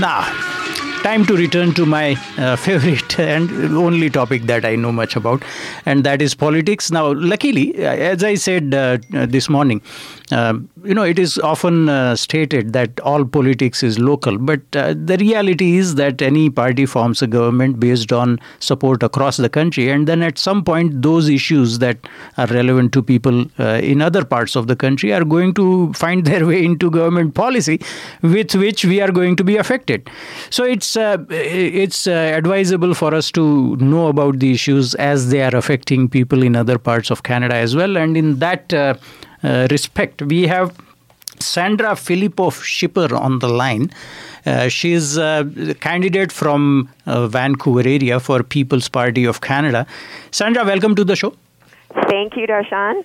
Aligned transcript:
Now, 0.00 0.22
time 1.02 1.26
to 1.26 1.36
return 1.36 1.74
to 1.74 1.84
my 1.84 2.16
uh, 2.36 2.54
favorite 2.64 3.18
and 3.18 3.50
only 3.76 4.08
topic 4.08 4.42
that 4.42 4.64
I 4.64 4.76
know 4.76 4.92
much 4.92 5.16
about, 5.16 5.42
and 5.86 6.04
that 6.04 6.22
is 6.22 6.36
politics. 6.36 6.92
Now, 6.92 7.12
luckily, 7.14 7.74
uh, 7.84 7.94
as 7.94 8.22
I 8.22 8.36
said 8.36 8.74
uh, 8.74 8.98
this 9.10 9.48
morning, 9.48 9.82
uh, 10.30 10.58
you 10.84 10.94
know, 10.94 11.02
it 11.02 11.18
is 11.18 11.38
often 11.38 11.88
uh, 11.88 12.14
stated 12.16 12.72
that 12.72 13.00
all 13.00 13.24
politics 13.24 13.82
is 13.82 13.98
local, 13.98 14.38
but 14.38 14.60
uh, 14.76 14.94
the 14.94 15.16
reality 15.18 15.76
is 15.76 15.94
that 15.96 16.22
any 16.22 16.50
party 16.50 16.86
forms 16.86 17.22
a 17.22 17.26
government 17.26 17.80
based 17.80 18.12
on 18.12 18.38
support 18.60 19.02
across 19.02 19.36
the 19.36 19.48
country, 19.48 19.90
and 19.90 20.06
then 20.06 20.22
at 20.22 20.38
some 20.38 20.64
point, 20.64 21.02
those 21.02 21.28
issues 21.28 21.78
that 21.78 21.98
are 22.36 22.46
relevant 22.46 22.92
to 22.92 23.02
people 23.02 23.46
uh, 23.58 23.80
in 23.82 24.02
other 24.02 24.24
parts 24.24 24.56
of 24.56 24.66
the 24.66 24.76
country 24.76 25.12
are 25.12 25.24
going 25.24 25.54
to 25.54 25.92
find 25.92 26.24
their 26.24 26.46
way 26.46 26.64
into 26.64 26.90
government 26.90 27.34
policy, 27.34 27.80
with 28.22 28.54
which 28.54 28.84
we 28.84 29.00
are 29.00 29.10
going 29.10 29.36
to 29.36 29.44
be 29.44 29.56
affected. 29.56 30.08
So 30.50 30.64
it's 30.64 30.96
uh, 30.96 31.18
it's 31.30 32.06
uh, 32.06 32.10
advisable 32.10 32.94
for 32.94 33.14
us 33.14 33.30
to 33.32 33.76
know 33.76 34.08
about 34.08 34.38
the 34.38 34.52
issues 34.52 34.94
as 34.96 35.30
they 35.30 35.42
are 35.42 35.56
affecting 35.56 36.08
people 36.08 36.42
in 36.42 36.56
other 36.56 36.78
parts 36.78 37.10
of 37.10 37.22
Canada 37.22 37.54
as 37.54 37.74
well, 37.74 37.96
and 37.96 38.16
in 38.16 38.38
that 38.38 38.72
uh, 38.72 38.94
respect, 39.42 40.22
we 40.22 40.46
have 40.46 40.76
Sandra 41.40 41.90
Filosof 41.90 42.62
Schipper 42.62 43.12
on 43.18 43.38
the 43.38 43.48
line. 43.48 43.90
Uh, 44.46 44.68
she's 44.68 45.16
a 45.16 45.48
candidate 45.80 46.32
from 46.32 46.88
uh, 47.06 47.26
Vancouver 47.26 47.80
area 47.80 48.18
for 48.20 48.42
People's 48.42 48.88
Party 48.88 49.24
of 49.24 49.40
Canada. 49.40 49.86
Sandra, 50.30 50.64
welcome 50.64 50.94
to 50.94 51.04
the 51.04 51.16
show. 51.16 51.34
Thank 52.08 52.36
you, 52.36 52.46
Darshan. 52.46 53.04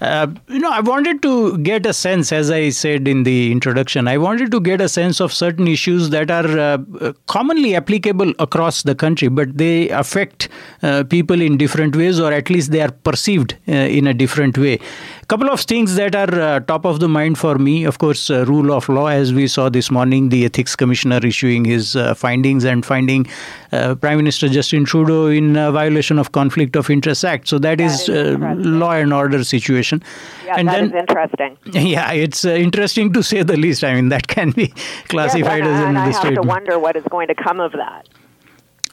Uh, 0.00 0.26
you 0.48 0.58
know, 0.58 0.70
I 0.70 0.80
wanted 0.80 1.22
to 1.22 1.56
get 1.58 1.86
a 1.86 1.92
sense, 1.92 2.32
as 2.32 2.50
I 2.50 2.70
said 2.70 3.06
in 3.06 3.22
the 3.22 3.52
introduction, 3.52 4.08
I 4.08 4.18
wanted 4.18 4.50
to 4.50 4.60
get 4.60 4.80
a 4.80 4.88
sense 4.88 5.20
of 5.20 5.32
certain 5.32 5.68
issues 5.68 6.10
that 6.10 6.30
are 6.30 6.58
uh, 6.58 7.12
commonly 7.26 7.76
applicable 7.76 8.34
across 8.38 8.82
the 8.82 8.94
country, 8.94 9.28
but 9.28 9.56
they 9.56 9.88
affect 9.90 10.48
uh, 10.82 11.04
people 11.04 11.40
in 11.40 11.56
different 11.56 11.94
ways, 11.94 12.18
or 12.18 12.32
at 12.32 12.50
least 12.50 12.72
they 12.72 12.82
are 12.82 12.90
perceived 12.90 13.56
uh, 13.68 13.72
in 13.72 14.06
a 14.06 14.12
different 14.12 14.58
way. 14.58 14.80
Couple 15.28 15.50
of 15.50 15.60
things 15.60 15.94
that 15.96 16.14
are 16.14 16.40
uh, 16.40 16.60
top 16.60 16.84
of 16.84 17.00
the 17.00 17.08
mind 17.08 17.38
for 17.38 17.58
me, 17.58 17.84
of 17.84 17.98
course, 17.98 18.30
uh, 18.30 18.44
rule 18.46 18.72
of 18.72 18.88
law, 18.88 19.06
as 19.06 19.32
we 19.32 19.46
saw 19.46 19.68
this 19.68 19.90
morning, 19.90 20.28
the 20.28 20.44
ethics 20.44 20.76
commissioner 20.76 21.20
issuing 21.24 21.64
his 21.64 21.96
findings 22.14 22.64
and 22.64 22.84
finding 22.84 23.26
Prime 23.70 24.16
Minister 24.16 24.48
Justin 24.48 24.84
Trudeau 24.84 25.26
in 25.26 25.54
violation 25.54 26.18
of 26.18 26.32
Conflict 26.32 26.76
of 26.76 26.90
Interest 26.90 27.24
Act. 27.24 27.48
So 27.48 27.58
that, 27.58 27.78
that 27.78 27.84
is, 27.84 28.08
is 28.08 28.38
law 28.38 28.92
and 28.92 29.12
order 29.12 29.42
situation. 29.44 30.02
Yeah, 30.44 30.56
and 30.58 30.68
that 30.68 30.74
then, 30.74 30.84
is 30.86 30.94
interesting. 30.94 31.58
Yeah, 31.94 32.12
it's 32.12 32.44
uh, 32.44 32.50
interesting 32.50 33.12
to 33.12 33.22
say 33.22 33.42
the 33.42 33.56
least. 33.56 33.84
I 33.84 33.94
mean, 33.94 34.08
that 34.08 34.26
can 34.28 34.50
be 34.50 34.68
classified 35.08 35.64
yes, 35.64 35.66
and, 35.66 35.74
as 35.74 35.80
an 35.80 35.88
and 35.88 35.98
I 35.98 36.12
have 36.12 36.34
to 36.34 36.42
wonder 36.42 36.78
what 36.78 36.96
is 36.96 37.04
going 37.10 37.28
to 37.28 37.34
come 37.34 37.60
of 37.60 37.72
that. 37.72 38.08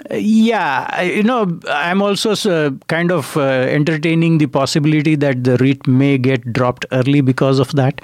Uh, 0.10 0.16
yeah, 0.16 1.02
you 1.02 1.24
know, 1.24 1.60
I'm 1.68 2.02
also 2.02 2.32
uh, 2.50 2.72
kind 2.88 3.12
of 3.12 3.38
uh, 3.38 3.42
entertaining 3.42 4.38
the 4.38 4.48
possibility 4.48 5.16
that 5.16 5.44
the 5.44 5.58
writ 5.58 5.86
may 5.88 6.18
get 6.18 6.54
dropped 6.54 6.86
early 6.92 7.22
because 7.22 7.60
of 7.60 7.74
that. 7.74 8.02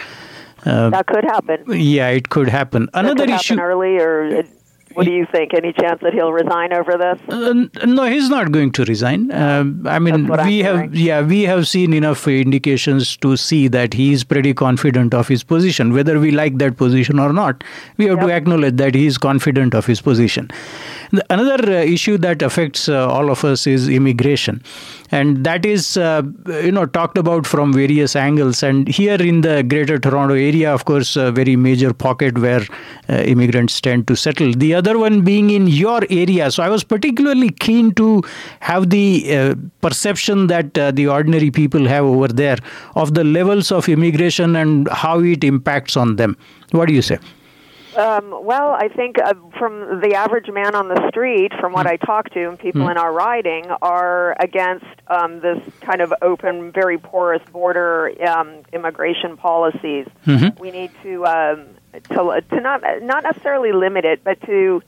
Uh, 0.66 0.90
that 0.90 1.08
could 1.08 1.24
happen. 1.24 1.64
Yeah, 1.68 2.10
it 2.10 2.30
could 2.30 2.50
happen. 2.50 2.90
Another 2.94 3.26
could 3.26 3.30
issue 3.30 3.56
happen 3.56 3.64
early, 3.64 3.98
or 3.98 4.44
what 4.98 5.06
do 5.06 5.12
you 5.12 5.28
think? 5.32 5.54
Any 5.54 5.74
chance 5.74 6.02
that 6.02 6.14
he'll 6.14 6.34
resign 6.34 6.74
over 6.74 6.98
this? 6.98 7.20
Uh, 7.30 7.86
no, 7.86 8.06
he's 8.06 8.30
not 8.30 8.52
going 8.52 8.72
to 8.72 8.84
resign. 8.86 9.32
Uh, 9.32 9.64
I 9.86 10.00
mean, 10.00 10.26
we 10.28 10.58
have 10.60 10.96
yeah, 10.96 11.22
we 11.22 11.44
have 11.44 11.68
seen 11.68 11.94
enough 11.94 12.28
indications 12.28 13.16
to 13.18 13.38
see 13.38 13.68
that 13.68 13.94
he 13.94 14.12
is 14.12 14.24
pretty 14.24 14.56
confident 14.56 15.14
of 15.14 15.28
his 15.28 15.44
position. 15.44 15.94
Whether 15.94 16.20
we 16.20 16.32
like 16.32 16.58
that 16.58 16.78
position 16.78 17.20
or 17.20 17.32
not, 17.32 17.64
we 17.98 18.06
have 18.06 18.18
yep. 18.18 18.28
to 18.28 18.34
acknowledge 18.34 18.78
that 18.78 18.96
he 18.96 19.06
is 19.06 19.20
confident 19.20 19.76
of 19.76 19.86
his 19.86 20.02
position. 20.02 20.50
Another 21.30 21.72
uh, 21.72 21.84
issue 21.84 22.18
that 22.18 22.42
affects 22.42 22.90
uh, 22.90 23.08
all 23.08 23.30
of 23.30 23.46
us 23.46 23.66
is 23.66 23.88
immigration, 23.88 24.62
and 25.10 25.46
that 25.46 25.66
is 25.66 25.96
uh, 25.96 26.22
you 26.48 26.72
know 26.72 26.86
talked 26.86 27.18
about 27.18 27.48
from 27.48 27.72
various 27.72 28.16
angles. 28.16 28.62
And 28.62 28.88
here 28.88 29.16
in 29.16 29.42
the 29.42 29.64
Greater 29.64 30.00
Toronto 30.00 30.34
area, 30.34 30.74
of 30.74 30.84
course, 30.86 31.16
a 31.16 31.32
very 31.32 31.56
major 31.56 31.94
pocket 31.94 32.38
where 32.38 32.62
immigrants 33.08 33.80
tend 33.80 34.08
to 34.08 34.16
settle. 34.16 34.52
The 34.52 34.74
other 34.74 35.00
one 35.00 35.22
being 35.22 35.50
in 35.50 35.68
your 35.68 36.02
area. 36.10 36.52
So 36.52 36.62
I 36.62 36.70
was 36.70 36.84
particularly 36.84 37.52
keen 37.52 37.94
to 37.94 38.22
have 38.60 38.90
the 38.90 39.56
perception 39.82 40.48
that 40.48 40.74
the 40.74 41.08
ordinary 41.08 41.52
people 41.52 41.88
have 41.88 42.04
over 42.04 42.28
there 42.28 42.58
of 42.96 43.14
the 43.14 43.24
levels 43.24 43.72
of 43.72 43.88
immigration 43.88 44.56
and 44.56 44.90
how 44.90 45.20
it 45.22 45.44
impacts 45.44 45.96
on 45.96 46.18
them. 46.18 46.38
What 46.72 46.88
do 46.90 46.94
you 46.94 47.02
say? 47.02 47.20
Um, 47.98 48.46
well, 48.46 48.74
I 48.74 48.90
think 48.90 49.18
uh, 49.18 49.34
from 49.58 50.02
the 50.02 50.14
average 50.14 50.50
man 50.52 50.76
on 50.76 50.88
the 50.88 51.10
street, 51.10 51.52
from 51.60 51.74
what 51.74 51.88
hmm. 51.88 51.94
I 51.94 51.98
talk 51.98 52.30
to, 52.32 52.48
and 52.48 52.60
people 52.60 52.82
mm. 52.82 52.92
in 52.92 52.98
our 52.98 53.12
riding 53.12 53.66
are 53.82 54.36
against 54.40 54.86
um, 55.08 55.40
this 55.40 55.60
kind 55.82 56.02
of 56.02 56.14
open, 56.22 56.72
very 56.72 57.00
porous 57.00 57.42
border 57.52 58.14
um, 58.28 58.60
immigration 58.72 59.36
policies. 59.36 60.06
Mm-hmm. 60.28 60.62
We 60.62 60.70
need 60.70 60.92
to 61.02 61.26
um, 61.26 61.66
to 62.12 62.44
to 62.52 62.62
not 62.62 62.84
not 63.02 63.24
necessarily 63.24 63.72
limit 63.72 64.06
it, 64.06 64.24
but 64.24 64.40
to 64.42 64.84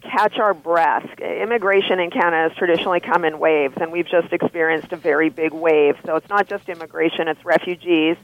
catch 0.00 0.38
our 0.38 0.54
breath. 0.54 1.18
Immigration 1.18 1.98
in 1.98 2.12
Canada 2.12 2.48
has 2.48 2.56
traditionally 2.56 3.00
come 3.00 3.24
in 3.24 3.40
waves, 3.40 3.74
and 3.80 3.90
we've 3.90 4.08
just 4.08 4.32
experienced 4.32 4.92
a 4.92 4.96
very 4.96 5.30
big 5.30 5.52
wave. 5.52 5.96
So 6.06 6.14
it's 6.14 6.28
not 6.28 6.46
just 6.46 6.68
immigration; 6.68 7.26
it's 7.26 7.44
refugees 7.44 8.16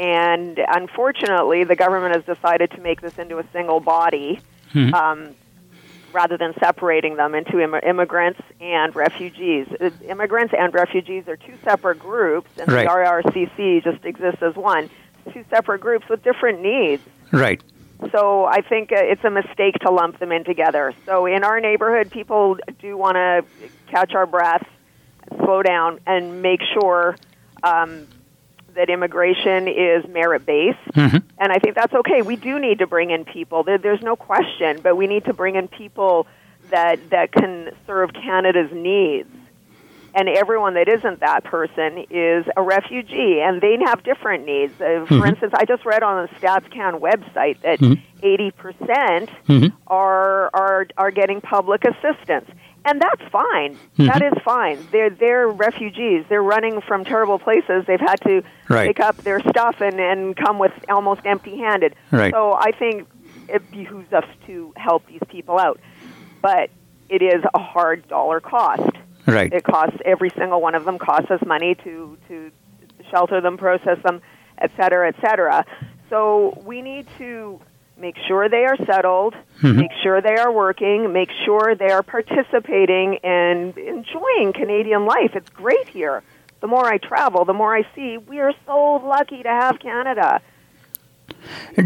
and 0.00 0.58
unfortunately, 0.66 1.64
the 1.64 1.76
government 1.76 2.14
has 2.14 2.24
decided 2.24 2.70
to 2.70 2.80
make 2.80 3.02
this 3.02 3.18
into 3.18 3.38
a 3.38 3.44
single 3.52 3.80
body 3.80 4.40
mm-hmm. 4.72 4.94
um, 4.94 5.34
rather 6.14 6.38
than 6.38 6.54
separating 6.58 7.16
them 7.16 7.34
into 7.34 7.60
Im- 7.60 7.74
immigrants 7.74 8.40
and 8.62 8.96
refugees. 8.96 9.66
Immigrants 10.08 10.54
and 10.58 10.72
refugees 10.72 11.28
are 11.28 11.36
two 11.36 11.52
separate 11.64 11.98
groups, 11.98 12.48
and 12.58 12.72
right. 12.72 12.86
the 12.86 12.90
IRCC 12.90 13.84
just 13.84 14.02
exists 14.06 14.42
as 14.42 14.56
one. 14.56 14.88
Two 15.34 15.44
separate 15.50 15.82
groups 15.82 16.08
with 16.08 16.22
different 16.22 16.62
needs. 16.62 17.02
Right. 17.30 17.62
So 18.10 18.46
I 18.46 18.62
think 18.62 18.92
uh, 18.92 18.96
it's 18.96 19.22
a 19.24 19.30
mistake 19.30 19.74
to 19.82 19.90
lump 19.90 20.18
them 20.18 20.32
in 20.32 20.44
together. 20.44 20.94
So 21.04 21.26
in 21.26 21.44
our 21.44 21.60
neighborhood, 21.60 22.10
people 22.10 22.56
do 22.78 22.96
want 22.96 23.16
to 23.16 23.44
catch 23.88 24.14
our 24.14 24.24
breath, 24.24 24.66
slow 25.44 25.62
down, 25.62 26.00
and 26.06 26.40
make 26.40 26.62
sure 26.72 27.16
um, 27.62 28.06
that 28.80 28.88
immigration 28.88 29.68
is 29.68 30.08
merit 30.08 30.46
based, 30.46 30.78
mm-hmm. 30.94 31.18
and 31.38 31.52
I 31.52 31.58
think 31.58 31.74
that's 31.74 31.92
okay. 31.92 32.22
We 32.22 32.36
do 32.36 32.58
need 32.58 32.78
to 32.78 32.86
bring 32.86 33.10
in 33.10 33.26
people. 33.26 33.62
There, 33.62 33.76
there's 33.76 34.00
no 34.00 34.16
question, 34.16 34.80
but 34.82 34.96
we 34.96 35.06
need 35.06 35.26
to 35.26 35.34
bring 35.34 35.56
in 35.56 35.68
people 35.68 36.26
that 36.70 37.10
that 37.10 37.30
can 37.30 37.76
serve 37.86 38.14
Canada's 38.14 38.72
needs. 38.72 39.28
And 40.14 40.30
everyone 40.30 40.74
that 40.74 40.88
isn't 40.88 41.20
that 41.20 41.44
person 41.44 42.06
is 42.08 42.46
a 42.56 42.62
refugee, 42.62 43.42
and 43.44 43.60
they 43.60 43.76
have 43.84 44.02
different 44.02 44.46
needs. 44.46 44.72
Uh, 44.80 45.04
for 45.06 45.14
mm-hmm. 45.14 45.26
instance, 45.26 45.52
I 45.54 45.66
just 45.66 45.84
read 45.84 46.02
on 46.02 46.26
the 46.26 46.34
StatsCan 46.40 47.00
website 47.00 47.60
that 47.60 47.80
mm-hmm. 47.80 48.00
80 48.22 48.50
percent 48.52 49.30
mm-hmm. 49.46 49.76
are 49.86 50.50
are 50.54 50.86
are 50.96 51.10
getting 51.10 51.42
public 51.42 51.84
assistance 51.84 52.48
and 52.84 53.00
that's 53.00 53.22
fine. 53.30 53.74
Mm-hmm. 53.74 54.06
That 54.06 54.22
is 54.22 54.42
fine. 54.44 54.86
They're 54.90 55.10
they're 55.10 55.48
refugees. 55.48 56.24
They're 56.28 56.42
running 56.42 56.80
from 56.80 57.04
terrible 57.04 57.38
places. 57.38 57.84
They've 57.86 58.00
had 58.00 58.20
to 58.22 58.42
right. 58.68 58.88
pick 58.88 59.00
up 59.00 59.16
their 59.18 59.40
stuff 59.40 59.80
and 59.80 60.00
and 60.00 60.36
come 60.36 60.58
with 60.58 60.72
almost 60.88 61.22
empty-handed. 61.24 61.94
Right. 62.10 62.32
So 62.32 62.52
I 62.52 62.72
think 62.72 63.08
it 63.48 63.70
behooves 63.70 64.12
us 64.12 64.26
to 64.46 64.72
help 64.76 65.06
these 65.06 65.22
people 65.28 65.58
out, 65.58 65.80
but 66.40 66.70
it 67.08 67.22
is 67.22 67.42
a 67.54 67.58
hard 67.58 68.06
dollar 68.08 68.40
cost. 68.40 68.90
Right. 69.26 69.52
It 69.52 69.64
costs 69.64 69.98
every 70.04 70.30
single 70.30 70.60
one 70.60 70.74
of 70.74 70.84
them 70.84 70.98
costs 70.98 71.30
us 71.30 71.40
money 71.46 71.74
to 71.84 72.16
to 72.28 72.50
shelter 73.10 73.40
them, 73.40 73.56
process 73.56 73.98
them, 74.04 74.20
et 74.58 74.70
cetera, 74.76 75.08
et 75.08 75.16
cetera. 75.20 75.64
So 76.08 76.60
we 76.64 76.82
need 76.82 77.06
to 77.18 77.60
make 78.00 78.16
sure 78.26 78.48
they 78.48 78.64
are 78.64 78.76
settled, 78.86 79.34
mm-hmm. 79.60 79.78
make 79.78 79.90
sure 80.02 80.20
they 80.20 80.36
are 80.36 80.50
working, 80.50 81.12
make 81.12 81.30
sure 81.44 81.74
they 81.74 81.90
are 81.90 82.02
participating 82.02 83.18
and 83.22 83.76
enjoying 83.76 84.52
Canadian 84.54 85.04
life. 85.04 85.32
It's 85.34 85.50
great 85.50 85.88
here. 85.88 86.22
The 86.60 86.66
more 86.66 86.84
I 86.84 86.98
travel, 86.98 87.44
the 87.44 87.54
more 87.54 87.74
I 87.74 87.86
see 87.94 88.18
we 88.18 88.40
are 88.40 88.52
so 88.66 89.00
lucky 89.04 89.42
to 89.42 89.48
have 89.48 89.78
Canada. 89.78 90.40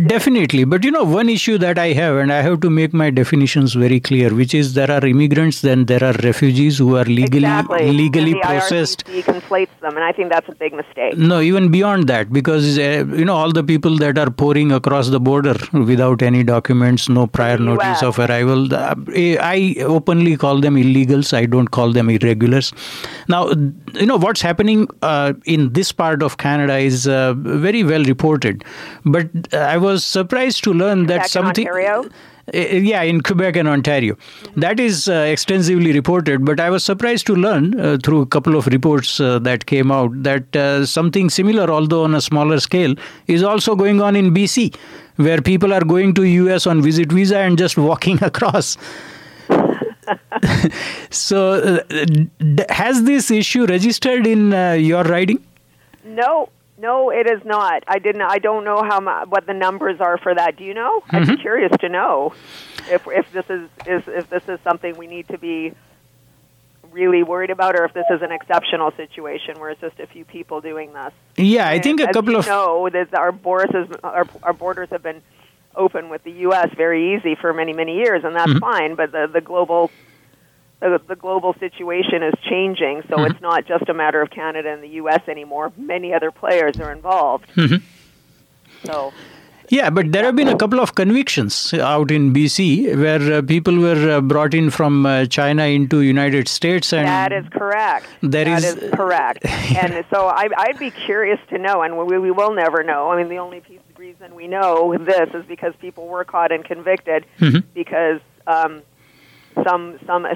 Definitely, 0.07 0.65
but 0.65 0.85
you 0.85 0.91
know, 0.91 1.05
one 1.05 1.29
issue 1.29 1.59
that 1.59 1.79
I 1.79 1.89
have, 1.89 2.17
and 2.17 2.33
I 2.33 2.43
have 2.43 2.61
to 2.61 2.71
make 2.71 2.93
my 2.93 3.11
definitions 3.11 3.75
very 3.75 4.01
clear, 4.01 4.35
which 4.35 4.55
is 4.55 4.75
there 4.75 4.91
are 4.91 5.05
immigrants, 5.07 5.61
then 5.61 5.85
there 5.87 6.03
are 6.03 6.15
refugees 6.23 6.79
who 6.79 6.97
are 6.97 7.05
legally 7.05 7.45
exactly. 7.45 7.93
legally 7.93 8.33
and 8.33 8.41
the 8.41 8.47
processed. 8.47 9.05
IRCC 9.07 9.25
conflates 9.25 9.81
them, 9.81 9.97
and 9.97 10.05
I 10.05 10.13
think 10.13 10.31
that's 10.31 10.49
a 10.49 10.55
big 10.55 10.73
mistake. 10.73 11.17
No, 11.17 11.41
even 11.41 11.71
beyond 11.71 12.09
that, 12.09 12.33
because 12.33 12.79
uh, 12.79 13.05
you 13.15 13.25
know 13.25 13.37
all 13.37 13.53
the 13.53 13.63
people 13.63 13.97
that 13.99 14.19
are 14.19 14.31
pouring 14.31 14.73
across 14.73 15.09
the 15.09 15.21
border 15.21 15.55
without 15.73 16.23
any 16.23 16.43
documents, 16.43 17.09
no 17.09 17.27
prior 17.27 17.59
notice 17.59 18.03
of 18.03 18.19
arrival. 18.19 18.75
Uh, 18.75 18.95
I 19.15 19.77
openly 19.81 20.37
call 20.37 20.61
them 20.61 20.77
illegals. 20.77 21.33
I 21.33 21.47
don't 21.47 21.69
call 21.69 21.93
them 21.93 22.11
irregulars. 22.11 22.73
Now, 23.29 23.51
you 23.51 24.07
know 24.07 24.17
what's 24.17 24.41
happening 24.41 24.89
uh, 25.03 25.35
in 25.45 25.73
this 25.73 25.93
part 25.93 26.23
of 26.23 26.39
Canada 26.39 26.79
is 26.79 27.07
uh, 27.07 27.35
very 27.35 27.85
well 27.85 28.05
reported, 28.05 28.65
but 29.05 29.29
I 29.53 29.77
was 29.77 30.05
surprised 30.05 30.65
to 30.65 30.73
learn 30.73 31.07
that 31.07 31.19
Back 31.19 31.29
something. 31.29 31.67
Ontario? 31.67 32.09
Uh, 32.53 32.59
yeah, 32.59 33.01
in 33.03 33.23
Quebec 33.23 33.57
and 33.57 33.67
Ontario. 33.67 34.15
Mm-hmm. 34.17 34.61
That 34.61 34.79
is 34.79 35.09
uh, 35.09 35.13
extensively 35.13 35.93
reported, 35.93 36.45
but 36.45 36.61
I 36.61 36.69
was 36.69 36.85
surprised 36.85 37.27
to 37.29 37.35
learn 37.35 37.81
uh, 37.81 37.97
through 38.03 38.21
a 38.21 38.27
couple 38.27 38.57
of 38.57 38.67
reports 38.67 39.19
uh, 39.19 39.39
that 39.41 39.65
came 39.65 39.91
out 39.91 40.23
that 40.25 40.55
uh, 40.55 40.85
something 40.85 41.31
similar, 41.31 41.71
although 41.71 42.05
on 42.05 42.15
a 42.15 42.21
smaller 42.21 42.61
scale, 42.61 42.95
is 43.29 43.43
also 43.43 43.75
going 43.75 44.03
on 44.03 44.15
in 44.15 44.35
BC, 44.35 44.77
where 45.17 45.41
people 45.41 45.73
are 45.73 45.85
going 45.85 46.13
to 46.15 46.25
US 46.25 46.67
on 46.67 46.83
visit 46.83 47.11
visa 47.11 47.39
and 47.39 47.57
just 47.57 47.79
walking 47.79 48.23
across. 48.31 48.77
so, 51.11 51.53
uh, 51.55 51.81
has 52.69 53.05
this 53.05 53.31
issue 53.31 53.65
registered 53.65 54.27
in 54.27 54.51
your 54.83 55.03
riding? 55.05 55.43
No, 56.05 56.51
no, 56.85 57.09
it 57.09 57.27
is 57.27 57.43
not. 57.47 57.83
I 57.89 57.99
didn't. 57.99 58.21
I 58.21 58.39
don't 58.39 58.63
know 58.63 58.83
how 58.83 59.25
what 59.25 59.47
the 59.47 59.55
numbers 59.55 60.03
are 60.03 60.19
for 60.19 60.35
that. 60.35 60.57
Do 60.59 60.65
you 60.65 60.75
know? 60.75 61.01
Mm-hmm. 61.01 61.31
I'm 61.31 61.37
curious 61.39 61.73
to 61.81 61.89
know 61.89 62.35
if 62.91 63.07
if 63.07 63.33
this 63.33 63.49
is, 63.49 63.71
is 63.87 64.03
if 64.07 64.29
this 64.29 64.47
is 64.49 64.59
something 64.63 64.95
we 64.99 65.07
need 65.07 65.27
to 65.29 65.39
be 65.39 65.73
really 66.93 67.23
worried 67.23 67.49
about, 67.49 67.75
or 67.75 67.87
if 67.87 67.95
this 67.95 68.05
is 68.11 68.21
an 68.21 68.33
exceptional 68.33 68.91
situation 68.99 69.59
where 69.59 69.71
it's 69.71 69.81
just 69.81 69.99
a 69.99 70.07
few 70.07 70.27
people 70.27 70.61
doing 70.61 70.93
this. 70.93 71.13
Yeah, 71.37 71.67
I 71.67 71.81
think 71.81 72.01
a 72.01 72.13
couple 72.13 72.37
of 72.37 72.47
no. 72.47 72.91
Our 73.15 73.33
borders 73.33 73.89
our, 74.05 74.27
our 74.43 74.53
borders 74.53 74.91
have 74.91 75.03
been 75.03 75.23
open 75.75 76.11
with 76.11 76.23
the 76.23 76.33
U.S. 76.49 76.69
very 76.77 77.17
easy 77.17 77.35
for 77.35 77.55
many 77.55 77.73
many 77.73 77.97
years, 77.97 78.25
and 78.25 78.37
that's 78.37 78.51
mm-hmm. 78.51 78.59
fine. 78.59 78.95
But 78.95 79.11
the 79.11 79.27
the 79.33 79.41
global 79.41 79.91
the, 80.89 81.01
the 81.09 81.17
global 81.17 81.55
situation 81.55 82.23
is 82.23 82.35
changing, 82.49 83.03
so 83.09 83.17
mm-hmm. 83.17 83.33
it's 83.33 83.41
not 83.41 83.67
just 83.67 83.89
a 83.89 83.95
matter 83.95 84.21
of 84.21 84.31
Canada 84.31 84.71
and 84.71 84.83
the 84.83 84.95
U.S. 85.03 85.23
anymore. 85.29 85.73
Many 85.77 86.13
other 86.13 86.31
players 86.31 86.79
are 86.79 86.93
involved. 86.93 87.47
Mm-hmm. 87.57 87.85
So. 88.85 89.13
Yeah, 89.71 89.89
but 89.89 90.13
there 90.13 90.25
have 90.25 90.37
been 90.37 90.49
a 90.49 90.59
couple 90.59 90.79
of 90.79 90.95
convictions 90.95 91.73
out 91.73 92.11
in 92.11 92.35
BC 92.35 92.99
where 92.99 93.39
uh, 93.39 93.43
people 93.43 93.79
were 93.79 94.11
uh, 94.11 94.21
brought 94.21 94.53
in 94.53 94.69
from 94.69 95.07
uh, 95.07 95.25
China 95.25 95.65
into 95.65 96.03
United 96.03 96.49
States, 96.49 96.93
and 96.93 97.09
that 97.09 97.33
is 97.33 97.47
correct. 97.49 98.07
That 98.21 98.31
that 98.31 98.47
is, 98.47 98.65
is 98.77 98.91
correct. 98.95 99.45
and 99.47 100.05
so 100.11 100.27
I, 100.27 100.49
would 100.67 100.79
be 100.79 100.91
curious 100.91 101.41
to 101.49 101.57
know, 101.57 101.81
and 101.81 101.97
we, 101.97 102.19
we 102.19 102.31
will 102.31 102.53
never 102.53 102.83
know. 102.83 103.11
I 103.11 103.17
mean, 103.17 103.31
the 103.31 103.39
only 103.39 103.61
piece, 103.61 103.81
reason 103.97 104.35
we 104.35 104.47
know 104.47 104.95
this 104.99 105.31
is 105.33 105.47
because 105.47 105.73
people 105.81 106.07
were 106.09 106.25
caught 106.25 106.53
and 106.53 106.63
convicted 106.63 107.25
mm-hmm. 107.41 107.67
because 107.73 108.21
um, 108.47 108.83
some 109.63 109.99
some 110.07 110.27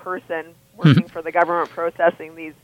person 0.00 0.54
working 0.76 0.94
mm-hmm. 0.94 1.06
for 1.06 1.22
the 1.22 1.32
government 1.32 1.70
processing 1.70 2.34
these 2.34 2.54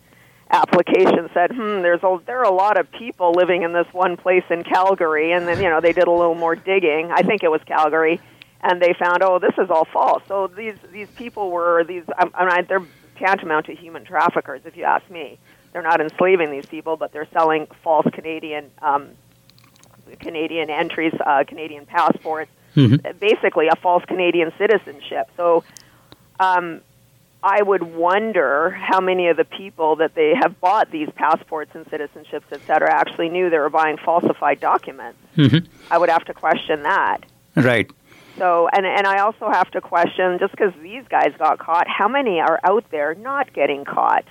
applications 0.51 1.31
said, 1.35 1.51
"Hmm, 1.53 1.83
there's 1.83 2.03
a 2.03 2.19
there 2.27 2.39
are 2.39 2.45
a 2.45 2.55
lot 2.55 2.79
of 2.79 2.91
people 2.93 3.33
living 3.33 3.63
in 3.63 3.73
this 3.73 3.87
one 3.93 4.17
place 4.17 4.45
in 4.51 4.65
Calgary," 4.65 5.33
and 5.33 5.47
then 5.47 5.63
you 5.63 5.69
know 5.69 5.81
they 5.81 5.93
did 5.93 6.07
a 6.07 6.11
little 6.11 6.35
more 6.35 6.55
digging. 6.55 7.11
I 7.13 7.23
think 7.23 7.43
it 7.43 7.51
was 7.51 7.61
Calgary, 7.67 8.21
and 8.61 8.81
they 8.81 8.95
found, 8.95 9.23
"Oh, 9.23 9.39
this 9.39 9.55
is 9.59 9.71
all 9.71 9.85
false." 9.85 10.23
So 10.29 10.47
these 10.47 10.77
these 10.93 11.09
people 11.11 11.51
were 11.51 11.85
these. 11.85 12.05
I, 12.17 12.29
I 12.35 12.57
mean, 12.57 12.67
they're 12.69 12.87
tantamount 13.17 13.67
to 13.67 13.75
human 13.75 14.05
traffickers, 14.05 14.63
if 14.65 14.77
you 14.77 14.85
ask 14.85 15.09
me. 15.11 15.39
They're 15.73 15.83
not 15.83 16.01
enslaving 16.01 16.51
these 16.51 16.67
people, 16.67 16.97
but 16.97 17.13
they're 17.13 17.29
selling 17.33 17.67
false 17.83 18.07
Canadian 18.13 18.71
um, 18.81 19.09
Canadian 20.21 20.71
entries, 20.71 21.13
uh, 21.25 21.45
Canadian 21.47 21.85
passports, 21.87 22.51
mm-hmm. 22.75 23.19
basically 23.19 23.69
a 23.69 23.77
false 23.77 24.05
Canadian 24.05 24.53
citizenship. 24.57 25.29
So 25.37 25.65
um, 26.39 26.81
I 27.43 27.63
would 27.63 27.83
wonder 27.83 28.71
how 28.71 29.01
many 29.01 29.29
of 29.29 29.37
the 29.37 29.45
people 29.45 29.97
that 29.97 30.15
they 30.15 30.35
have 30.35 30.61
bought 30.61 30.91
these 30.91 31.09
passports 31.15 31.71
and 31.75 31.85
citizenships, 31.87 32.45
et 32.51 32.61
cetera, 32.67 32.93
actually 32.93 33.29
knew 33.29 33.51
they 33.51 33.59
were 33.59 33.71
buying 33.71 33.99
falsified 33.99 34.61
documents. 34.61 35.19
Mm-hmm. 35.37 35.67
I 35.91 35.99
would 35.99 36.09
have 36.09 36.25
to 36.25 36.35
question 36.35 36.83
that. 36.83 37.19
Right. 37.55 37.91
So, 38.39 38.69
and 38.73 38.85
and 38.85 39.07
I 39.07 39.19
also 39.21 39.51
have 39.51 39.71
to 39.71 39.81
question 39.81 40.39
just 40.39 40.53
because 40.53 40.73
these 40.83 41.05
guys 41.09 41.33
got 41.39 41.59
caught, 41.59 41.87
how 41.89 42.09
many 42.09 42.41
are 42.41 42.61
out 42.65 42.85
there 42.91 43.15
not 43.15 43.53
getting 43.53 43.85
caught? 43.85 44.25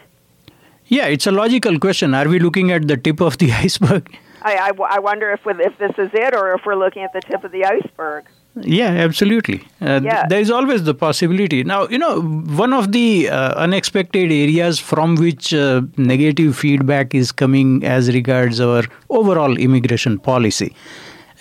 Yeah, 0.88 1.08
it's 1.08 1.25
a 1.25 1.31
logical 1.31 1.80
question. 1.80 2.13
Are 2.13 2.28
we 2.28 2.38
looking 2.40 2.72
at 2.72 2.88
the 2.88 2.98
tip 2.98 3.19
of 3.22 3.38
the 3.40 3.51
iceberg? 3.66 4.16
I, 4.44 4.69
I, 4.69 4.72
I 4.98 5.00
wonder 5.00 5.31
if 5.31 5.42
if 5.46 5.78
this 5.80 5.94
is 5.98 6.12
it, 6.13 6.36
or 6.36 6.54
if 6.54 6.62
we're 6.66 6.75
looking 6.75 7.04
at 7.04 7.13
the 7.13 7.22
tip 7.22 7.44
of 7.44 7.51
the 7.51 7.66
iceberg. 7.66 8.25
Yeah, 8.62 8.88
absolutely. 8.88 9.68
Uh, 9.81 10.00
yeah. 10.02 10.25
there 10.30 10.40
is 10.40 10.50
always 10.50 10.84
the 10.84 10.94
possibility. 10.94 11.63
Now, 11.63 11.88
you 11.90 11.98
know, 11.98 12.22
one 12.22 12.74
of 12.74 12.94
the 12.94 13.30
uh, 13.30 13.54
unexpected 13.56 14.31
areas 14.31 14.80
from 14.80 15.16
which 15.16 15.54
uh, 15.54 15.81
negative 15.98 16.57
feedback 16.57 17.13
is 17.13 17.34
coming 17.34 17.84
as 17.84 18.13
regards 18.13 18.62
our 18.62 18.84
overall 19.10 19.57
immigration 19.57 20.18
policy. 20.19 20.74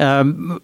Um, 0.01 0.61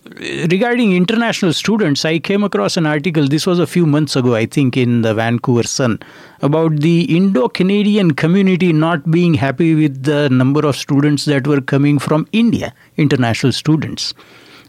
regarding 0.51 0.93
international 0.97 1.53
students, 1.53 2.05
I 2.05 2.19
came 2.19 2.43
across 2.43 2.77
an 2.77 2.85
article, 2.85 3.29
this 3.29 3.47
was 3.47 3.61
a 3.61 3.67
few 3.67 3.87
months 3.87 4.17
ago, 4.17 4.35
I 4.35 4.47
think, 4.47 4.77
in 4.77 5.03
the 5.03 5.15
Vancouver 5.15 5.63
Sun, 5.63 6.01
about 6.43 6.81
the 6.81 7.17
Indo 7.17 7.49
Canadian 7.49 8.15
community 8.15 8.73
not 8.73 9.09
being 9.09 9.35
happy 9.35 9.77
with 9.77 10.03
the 10.03 10.29
number 10.31 10.67
of 10.67 10.75
students 10.75 11.27
that 11.27 11.47
were 11.47 11.61
coming 11.61 12.01
from 12.01 12.27
India, 12.33 12.75
international 12.97 13.53
students. 13.53 14.15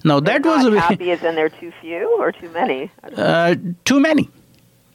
Now 0.03 0.19
that 0.19 0.45
was 0.45 0.65
a 0.65 0.79
happy 0.79 1.11
as 1.11 1.23
in 1.23 1.35
there 1.35 1.49
too 1.49 1.71
few 1.81 2.17
or 2.19 2.31
too 2.31 2.49
many. 2.49 2.91
Uh, 3.15 3.55
too 3.85 3.99
many. 3.99 4.29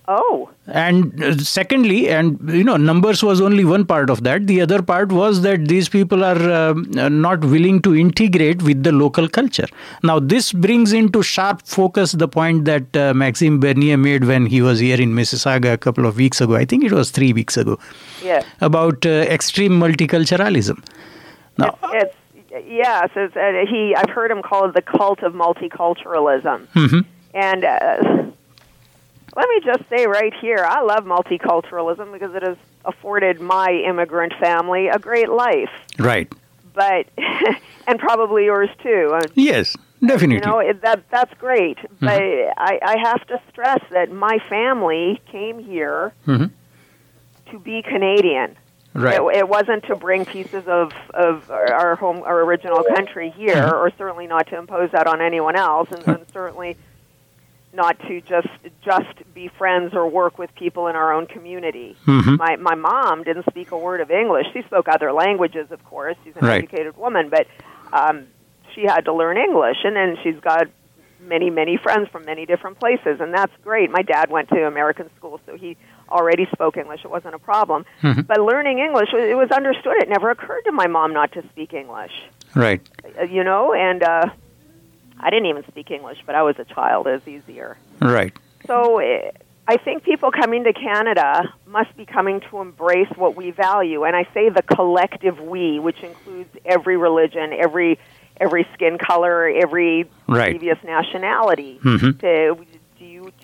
Oh. 0.09 0.51
And 0.69 1.23
uh, 1.23 1.37
secondly, 1.39 2.09
and 2.09 2.39
you 2.49 2.63
know, 2.63 2.77
numbers 2.77 3.25
was 3.25 3.41
only 3.41 3.65
one 3.65 3.85
part 3.85 4.09
of 4.09 4.23
that. 4.23 4.47
The 4.47 4.61
other 4.61 4.81
part 4.81 5.11
was 5.11 5.43
that 5.43 5.67
these 5.67 5.89
people 5.89 6.23
are 6.23 6.39
uh, 6.39 6.75
not 7.09 7.45
willing 7.45 7.83
to 7.83 7.97
integrate 7.97 8.63
with 8.63 8.85
the 8.85 8.93
local 8.93 9.29
culture. 9.29 9.67
Now, 10.05 10.21
this 10.21 10.53
brings 10.53 10.93
into 10.93 11.23
sharp 11.23 11.63
focus 11.67 12.13
the 12.13 12.29
point 12.29 12.67
that 12.67 12.97
uh, 12.97 13.15
Maxime 13.15 13.59
Bernier 13.59 13.97
made 13.97 14.25
when 14.25 14.47
he 14.47 14.63
was 14.63 14.79
here 14.79 15.01
in 15.01 15.13
Mississauga 15.13 15.73
a 15.73 15.79
couple 15.79 16.07
of 16.07 16.17
weeks 16.17 16.41
ago. 16.41 16.55
I 16.55 16.65
think 16.65 16.85
it 16.85 16.93
was 16.93 17.11
three 17.11 17.33
weeks 17.33 17.57
ago. 17.57 17.79
Yeah. 18.23 18.45
About 18.61 19.05
uh, 19.05 19.09
extreme 19.09 19.73
multiculturalism. 19.73 20.85
Now, 21.59 21.79
it's, 21.85 22.05
it's 22.05 22.17
yes, 22.67 23.11
it's, 23.17 23.37
uh, 23.37 23.65
he. 23.69 23.95
I've 23.95 24.11
heard 24.11 24.31
him 24.31 24.43
call 24.43 24.69
it 24.69 24.75
the 24.75 24.83
cult 24.83 25.23
of 25.23 25.33
multiculturalism. 25.33 26.67
Mm-hmm. 26.69 27.01
And 27.35 27.65
uh, 27.65 28.27
let 29.37 29.49
me 29.49 29.61
just 29.65 29.89
say 29.91 30.07
right 30.07 30.33
here, 30.41 30.65
I 30.67 30.81
love 30.81 31.05
multiculturalism 31.05 32.13
because 32.13 32.35
it 32.35 32.43
has 32.43 32.57
afforded 32.85 33.41
my 33.41 33.71
immigrant 33.87 34.33
family 34.41 34.89
a 34.89 34.99
great 34.99 35.29
life. 35.29 35.71
Right. 35.99 36.33
But 36.73 37.07
and 37.87 37.99
probably 37.99 38.47
yours 38.47 38.71
too. 38.83 39.11
Uh, 39.15 39.21
yes, 39.35 39.77
definitely. 40.01 40.37
You 40.37 40.41
know 40.41 40.59
it, 40.59 40.81
that 40.83 41.09
that's 41.11 41.35
great, 41.35 41.79
mm-hmm. 41.79 42.07
but 42.07 42.23
I, 42.57 42.79
I 42.83 42.97
have 43.03 43.27
to 43.27 43.41
stress 43.51 43.83
that 43.91 44.11
my 44.11 44.39
family 44.49 45.21
came 45.31 45.59
here 45.59 46.13
mm-hmm. 46.27 46.47
to 47.51 47.59
be 47.59 47.83
Canadian. 47.83 48.57
Right. 48.97 49.21
It, 49.21 49.39
it, 49.39 49.49
wasn't 49.49 49.85
to 49.85 49.97
bring 49.97 50.25
pieces 50.25 50.67
of, 50.67 50.93
of 51.13 51.51
our 51.51 51.97
home, 51.97 52.23
our 52.23 52.41
original 52.43 52.83
country 52.83 53.31
here, 53.31 53.55
mm-hmm. 53.55 53.75
or 53.75 53.91
certainly 53.99 54.27
not 54.27 54.49
to 54.49 54.59
impose 54.59 54.91
that 54.93 55.07
on 55.07 55.21
anyone 55.21 55.57
else, 55.57 55.91
and, 55.93 56.07
and 56.07 56.27
certainly 56.33 56.77
not 57.77 57.99
to 58.09 58.21
just 58.23 58.49
just 58.83 59.35
be 59.35 59.49
friends 59.49 59.95
or 59.95 60.09
work 60.09 60.39
with 60.39 60.53
people 60.55 60.89
in 60.89 60.97
our 60.97 61.13
own 61.13 61.27
community. 61.27 61.97
Mm-hmm. 62.07 62.37
My 62.37 62.57
my 62.57 62.75
mom 62.75 63.23
didn't 63.23 63.45
speak 63.51 63.71
a 63.71 63.79
word 63.79 64.01
of 64.01 64.11
English. 64.11 64.47
She 64.53 64.63
spoke 64.63 64.89
other 64.89 65.13
languages, 65.13 65.71
of 65.71 65.85
course. 65.85 66.17
She's 66.25 66.35
an 66.37 66.47
right. 66.47 66.59
educated 66.59 66.97
woman, 66.97 67.29
but 67.29 67.47
um, 67.93 68.27
she 68.75 68.83
had 68.83 69.05
to 69.05 69.13
learn 69.13 69.37
English, 69.37 69.79
and 69.85 69.95
then 69.95 70.17
she's 70.23 70.41
got 70.41 70.69
many 71.21 71.51
many 71.51 71.77
friends 71.77 72.09
from 72.09 72.25
many 72.25 72.47
different 72.47 72.81
places, 72.81 73.21
and 73.21 73.33
that's 73.33 73.53
great. 73.63 73.91
My 73.91 74.03
dad 74.03 74.31
went 74.31 74.49
to 74.49 74.67
American 74.67 75.11
school, 75.17 75.41
so 75.47 75.57
he 75.57 75.77
already 76.09 76.47
spoke 76.53 76.77
English. 76.77 77.05
It 77.05 77.11
wasn't 77.11 77.35
a 77.35 77.39
problem. 77.39 77.85
Mm-hmm. 78.03 78.23
But 78.23 78.41
learning 78.41 78.79
English, 78.79 79.11
it 79.13 79.37
was 79.37 79.51
understood. 79.51 79.97
It 80.03 80.09
never 80.09 80.31
occurred 80.31 80.63
to 80.63 80.73
my 80.73 80.87
mom 80.87 81.13
not 81.13 81.33
to 81.33 81.43
speak 81.49 81.73
English. 81.73 82.13
Right. 82.55 82.81
Uh, 83.19 83.25
you 83.25 83.45
know, 83.45 83.73
and 83.73 84.03
uh, 84.03 84.31
I 85.21 85.31
didn't 85.31 85.47
even 85.47 85.65
speak 85.69 85.91
English, 85.91 86.19
but 86.27 86.35
I 86.35 86.43
was 86.43 86.59
a 86.59 86.65
child. 86.65 87.07
It 87.07 87.13
was 87.13 87.29
easier. 87.29 87.77
Right. 88.01 88.37
So 88.67 89.01
uh, 89.01 89.31
I 89.69 89.77
think 89.77 90.05
people 90.05 90.31
coming 90.31 90.65
to 90.65 90.73
Canada 90.73 91.53
must 91.67 91.97
be 91.97 92.07
coming 92.07 92.41
to 92.51 92.61
embrace 92.61 93.11
what 93.17 93.37
we 93.37 93.51
value, 93.51 94.05
and 94.05 94.15
I 94.15 94.27
say 94.33 94.49
the 94.49 94.63
collective 94.63 95.41
we, 95.41 95.79
which 95.79 96.01
includes 96.03 96.51
every 96.65 96.97
religion, 96.97 97.53
every 97.53 97.99
every 98.39 98.67
skin 98.75 98.99
color, 98.99 99.49
every 99.49 100.09
right. 100.27 100.51
previous 100.51 100.79
nationality. 100.85 101.81
Mm-hmm. 101.83 102.19
To 102.19 102.67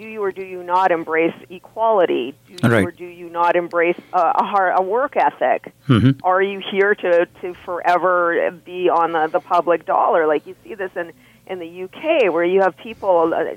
do 0.02 0.08
you 0.08 0.22
or 0.22 0.32
do 0.32 0.44
you 0.44 0.64
not 0.64 0.90
embrace 0.90 1.34
equality? 1.48 2.34
Do 2.48 2.52
you 2.54 2.68
right. 2.68 2.84
or 2.84 2.90
do 2.90 3.04
you 3.04 3.30
not 3.30 3.54
embrace 3.54 3.98
a, 4.12 4.18
a, 4.18 4.44
hard, 4.44 4.74
a 4.76 4.82
work 4.82 5.16
ethic? 5.16 5.72
Mm-hmm. 5.88 6.24
Are 6.24 6.42
you 6.42 6.60
here 6.72 6.94
to, 6.94 7.26
to 7.40 7.54
forever 7.64 8.50
be 8.64 8.88
on 8.88 9.12
the, 9.12 9.28
the 9.28 9.40
public 9.40 9.86
dollar? 9.86 10.26
Like 10.26 10.46
you 10.46 10.56
see 10.64 10.74
this 10.74 10.90
in, 10.96 11.12
in 11.46 11.60
the 11.60 11.84
UK, 11.84 12.32
where 12.32 12.44
you 12.44 12.62
have 12.62 12.76
people, 12.76 13.32
uh, 13.32 13.54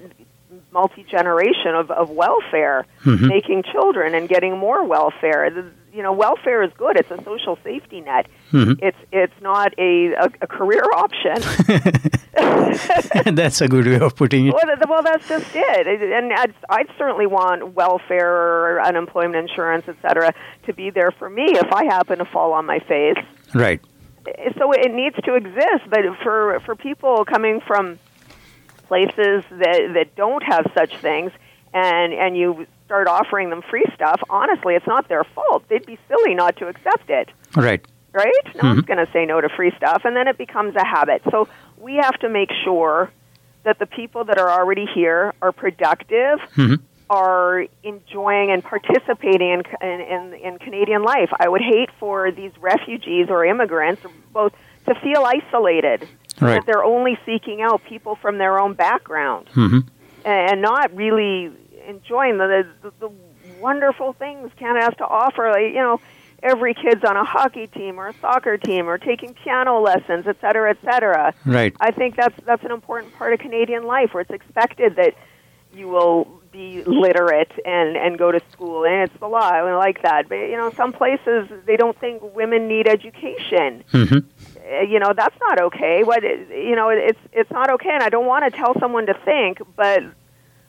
multi 0.71 1.03
generation 1.03 1.73
of, 1.73 1.89
of 1.89 2.11
welfare, 2.11 2.85
mm-hmm. 3.03 3.27
making 3.27 3.63
children 3.63 4.13
and 4.13 4.29
getting 4.29 4.57
more 4.57 4.85
welfare. 4.85 5.49
You 5.95 6.03
know, 6.03 6.11
welfare 6.11 6.61
is 6.61 6.71
good. 6.77 6.97
It's 6.97 7.09
a 7.09 7.23
social 7.23 7.57
safety 7.63 8.01
net. 8.01 8.27
Mhm. 8.51 8.77
It's 8.81 8.97
it's 9.13 9.33
not 9.41 9.73
a, 9.77 10.11
a, 10.13 10.25
a 10.41 10.47
career 10.47 10.83
option. 10.93 11.35
That's 13.35 13.61
a 13.61 13.67
good 13.67 13.85
way 13.87 13.99
of 13.99 14.15
putting 14.15 14.47
it. 14.47 14.53
well, 14.53 14.75
well, 14.89 15.03
that's 15.03 15.27
just 15.27 15.55
it. 15.55 15.87
And 15.87 16.33
I'd, 16.33 16.53
I'd 16.69 16.87
certainly 16.97 17.27
want 17.27 17.73
welfare 17.75 18.31
or 18.75 18.81
unemployment 18.81 19.49
insurance, 19.49 19.85
et 19.87 19.95
cetera, 20.01 20.33
to 20.65 20.73
be 20.73 20.89
there 20.89 21.11
for 21.11 21.29
me 21.29 21.43
if 21.45 21.71
I 21.71 21.85
happen 21.85 22.19
to 22.19 22.25
fall 22.25 22.53
on 22.53 22.65
my 22.65 22.79
face. 22.79 23.17
Right. 23.53 23.79
So 24.57 24.71
it 24.73 24.91
needs 24.93 25.15
to 25.23 25.35
exist. 25.35 25.83
But 25.89 26.01
for 26.23 26.59
for 26.65 26.75
people 26.75 27.25
coming 27.25 27.61
from 27.61 27.99
places 28.87 29.43
that 29.51 29.91
that 29.93 30.15
don't 30.15 30.43
have 30.43 30.69
such 30.75 30.97
things, 30.97 31.31
and 31.75 32.11
and 32.13 32.35
you 32.35 32.65
start 32.85 33.07
offering 33.07 33.49
them 33.51 33.61
free 33.69 33.85
stuff, 33.93 34.19
honestly, 34.29 34.73
it's 34.75 34.87
not 34.87 35.07
their 35.07 35.23
fault. 35.23 35.63
They'd 35.69 35.85
be 35.85 35.97
silly 36.07 36.33
not 36.35 36.55
to 36.57 36.67
accept 36.67 37.09
it 37.09 37.29
Right. 37.55 37.83
right? 38.13 38.45
No 38.61 38.69
one's 38.69 38.85
going 38.85 39.03
to 39.05 39.11
say 39.11 39.25
no 39.25 39.41
to 39.41 39.49
free 39.49 39.71
stuff, 39.77 40.03
and 40.05 40.15
then 40.15 40.27
it 40.27 40.37
becomes 40.37 40.75
a 40.75 40.85
habit. 40.85 41.21
So 41.31 41.47
we 41.77 41.95
have 41.95 42.17
to 42.19 42.29
make 42.29 42.49
sure 42.63 43.11
that 43.63 43.79
the 43.79 43.87
people 43.87 44.23
that 44.25 44.37
are 44.37 44.49
already 44.51 44.85
here 44.85 45.33
are 45.41 45.51
productive, 45.51 46.39
Mhm. 46.55 46.79
are 47.09 47.65
enjoying 47.83 48.51
and 48.51 48.63
participating 48.63 49.49
in, 49.51 49.63
in, 49.87 50.01
in, 50.01 50.33
in 50.33 50.59
Canadian 50.59 51.01
life. 51.03 51.29
I 51.39 51.49
would 51.49 51.61
hate 51.61 51.89
for 51.99 52.31
these 52.31 52.51
refugees 52.61 53.27
or 53.29 53.43
immigrants 53.45 54.01
both 54.31 54.53
to 54.87 54.93
feel 54.95 55.23
isolated, 55.25 56.07
Right. 56.39 56.55
that 56.55 56.65
they're 56.67 56.83
only 56.83 57.17
seeking 57.25 57.61
out 57.63 57.83
people 57.85 58.15
from 58.15 58.37
their 58.37 58.59
own 58.59 58.73
background 58.73 59.49
hmm 59.53 59.79
and 60.23 60.61
not 60.61 60.95
really 60.95 61.51
enjoying 61.87 62.37
the, 62.37 62.67
the 62.81 62.91
the 62.99 63.11
wonderful 63.59 64.13
things 64.13 64.51
Canada 64.57 64.85
has 64.85 64.95
to 64.97 65.05
offer. 65.05 65.49
Like, 65.51 65.73
you 65.73 65.81
know, 65.81 65.99
every 66.43 66.73
kid's 66.73 67.03
on 67.03 67.17
a 67.17 67.23
hockey 67.23 67.67
team 67.67 67.99
or 67.99 68.09
a 68.09 68.13
soccer 68.21 68.57
team 68.57 68.87
or 68.87 68.97
taking 68.97 69.33
piano 69.33 69.79
lessons, 69.79 70.27
et 70.27 70.37
cetera, 70.41 70.71
et 70.71 70.77
cetera. 70.83 71.33
Right. 71.45 71.75
I 71.79 71.91
think 71.91 72.15
that's 72.15 72.35
that's 72.45 72.63
an 72.63 72.71
important 72.71 73.13
part 73.15 73.33
of 73.33 73.39
Canadian 73.39 73.83
life, 73.83 74.13
where 74.13 74.21
it's 74.21 74.31
expected 74.31 74.95
that 74.97 75.15
you 75.73 75.87
will 75.87 76.41
be 76.51 76.83
literate 76.85 77.51
and 77.65 77.97
and 77.97 78.17
go 78.17 78.31
to 78.31 78.41
school, 78.51 78.85
and 78.85 79.09
it's 79.09 79.19
the 79.19 79.27
law. 79.27 79.49
I 79.49 79.73
like 79.75 80.01
that, 80.03 80.29
but 80.29 80.35
you 80.35 80.55
know, 80.55 80.71
some 80.71 80.93
places 80.93 81.49
they 81.65 81.75
don't 81.75 81.99
think 81.99 82.21
women 82.35 82.67
need 82.67 82.87
education 82.87 83.83
hmm 83.91 84.17
uh, 84.65 84.81
you 84.81 84.99
know 84.99 85.13
that's 85.15 85.35
not 85.39 85.61
okay 85.61 86.03
what 86.03 86.23
you 86.23 86.75
know 86.75 86.89
it's 86.89 87.19
it's 87.33 87.51
not 87.51 87.69
okay 87.69 87.91
and 87.91 88.01
i 88.01 88.09
don't 88.09 88.25
want 88.25 88.51
to 88.51 88.57
tell 88.57 88.73
someone 88.79 89.05
to 89.05 89.13
think 89.25 89.59
but 89.75 90.01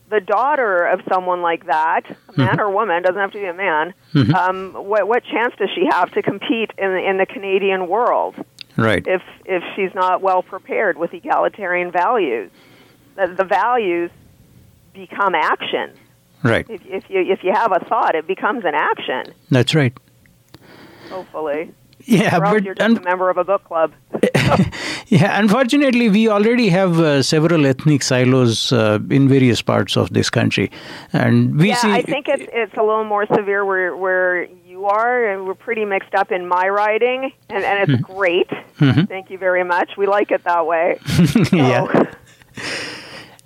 the 0.09 0.21
daughter 0.21 0.85
of 0.87 1.01
someone 1.09 1.43
like 1.43 1.67
that 1.67 2.03
a 2.35 2.39
man 2.39 2.61
or 2.61 2.71
woman 2.71 3.03
doesn't 3.03 3.21
have 3.21 3.33
to 3.33 3.39
be 3.39 3.47
a 3.47 3.55
man 3.55 3.93
Mhm. 4.15 4.35
um 4.35 4.73
what 4.75 5.07
what 5.09 5.25
chance 5.25 5.55
does 5.59 5.69
she 5.75 5.85
have 5.91 6.13
to 6.13 6.23
compete 6.23 6.71
in 6.79 6.91
in 6.97 7.17
the 7.19 7.27
canadian 7.27 7.89
world 7.89 8.35
Right. 8.77 9.05
if 9.07 9.23
if 9.47 9.63
she's 9.75 9.95
not 9.95 10.21
well 10.23 10.43
prepared 10.43 10.97
with 10.99 11.13
egalitarian 11.15 11.91
values 11.91 12.51
the, 13.17 13.29
the 13.29 13.45
values 13.45 14.11
become 14.93 15.35
action. 15.35 15.91
Right. 16.43 16.67
if, 16.69 16.83
if 16.87 17.11
you 17.11 17.21
if 17.33 17.43
you 17.43 17.53
have 17.53 17.73
a 17.73 17.81
thought 17.81 18.15
it 18.15 18.27
becomes 18.27 18.65
an 18.65 18.75
action 18.75 19.35
That's 19.51 19.75
right. 19.75 19.93
hopefully 21.11 21.73
Yeah, 22.07 22.39
but 22.39 22.65
you're 22.65 22.75
just 22.75 22.81
un- 22.89 22.97
a 22.99 23.03
member 23.03 23.29
of 23.31 23.37
a 23.37 23.45
book 23.45 23.65
club 23.65 23.93
yeah, 25.09 25.39
unfortunately, 25.39 26.09
we 26.09 26.29
already 26.29 26.69
have 26.69 26.99
uh, 27.01 27.23
several 27.23 27.67
ethnic 27.67 28.03
silos 28.03 28.73
uh, 28.73 28.99
in 29.11 29.29
various 29.29 29.63
parts 29.63 29.97
of 29.97 30.13
this 30.13 30.31
country, 30.31 30.71
and 31.13 31.59
we 31.59 31.69
yeah, 31.69 31.75
see. 31.77 31.93
I 31.93 32.03
think 32.03 32.29
it's 32.29 32.45
it's 32.53 32.75
a 32.75 32.83
little 32.83 33.05
more 33.05 33.27
severe 33.27 33.65
where 33.65 33.97
where 33.97 34.45
you 34.67 34.87
are, 34.87 35.29
and 35.29 35.47
we're 35.47 35.55
pretty 35.55 35.85
mixed 35.85 36.15
up 36.15 36.31
in 36.33 36.47
my 36.47 36.69
writing, 36.69 37.33
and, 37.49 37.65
and 37.65 37.91
it's 37.91 38.03
great. 38.03 38.49
Mhm. 38.79 39.09
Thank 39.09 39.31
you 39.31 39.39
very 39.39 39.65
much. 39.65 39.97
We 39.97 40.07
like 40.07 40.31
it 40.31 40.45
that 40.45 40.67
way. 40.67 40.99
So, 41.07 41.57
Yeah, 41.57 42.13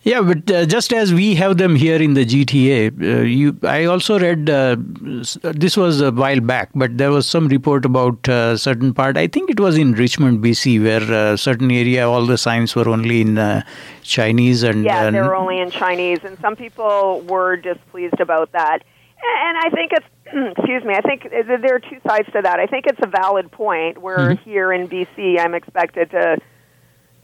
but 0.05 0.51
uh, 0.51 0.65
just 0.67 0.93
as 0.93 1.13
we 1.13 1.35
have 1.35 1.59
them 1.59 1.75
here 1.77 2.01
in 2.01 2.15
the 2.15 2.25
GTA, 2.25 3.03
uh, 3.03 3.23
you, 3.23 3.59
I 3.63 3.85
also 3.85 4.19
read 4.19 4.49
uh, 4.49 4.77
this 4.79 5.77
was 5.77 6.01
a 6.01 6.11
while 6.11 6.41
back, 6.41 6.71
but 6.75 6.97
there 6.97 7.11
was 7.11 7.27
some 7.27 7.49
report 7.49 7.85
about 7.85 8.29
uh, 8.29 8.57
certain 8.57 8.95
part. 8.95 9.17
I 9.17 9.27
think 9.27 9.51
it 9.51 9.61
was 9.61 9.77
in 9.77 9.93
Richmond, 9.93 10.43
BC, 10.43 10.83
where 10.83 11.03
uh, 11.33 11.37
certain 11.37 11.71
area 11.71 12.09
all 12.09 12.25
the 12.25 12.39
signs 12.39 12.75
were 12.75 12.89
only 12.89 13.21
in 13.21 13.37
uh, 13.39 13.63
Chinese 14.03 14.63
and 14.63 14.85
yeah, 14.85 15.11
they 15.11 15.21
were 15.21 15.37
only 15.37 15.61
in 15.61 15.71
Chinese, 15.71 16.21
and 16.25 16.39
some 16.41 16.57
people 16.57 17.21
were 17.29 17.57
displeased 17.57 18.21
about 18.21 18.53
that. 18.53 18.83
And 19.23 19.59
I 19.59 19.69
think 19.71 19.93
it's 19.93 20.07
excuse 20.59 20.83
me. 20.83 20.95
I 20.95 21.03
think 21.03 21.29
there 21.31 21.75
are 21.75 21.79
two 21.79 22.01
sides 22.07 22.27
to 22.33 22.41
that. 22.43 22.59
I 22.59 22.67
think 22.67 22.87
it's 22.87 23.01
a 23.03 23.07
valid 23.07 23.51
point 23.53 23.99
where 23.99 24.31
Mhm. 24.31 24.39
here 24.45 24.73
in 24.73 24.89
BC, 24.89 25.39
I'm 25.39 25.55
expected 25.55 26.11
to 26.13 26.39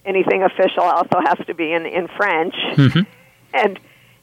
anything 0.07 0.43
official 0.43 0.83
also 0.85 1.21
has 1.25 1.39
to 1.47 1.55
be 1.55 1.73
in 1.73 1.85
in 1.87 2.09
French, 2.09 2.55
Mhm. 2.77 3.07
and 3.53 3.79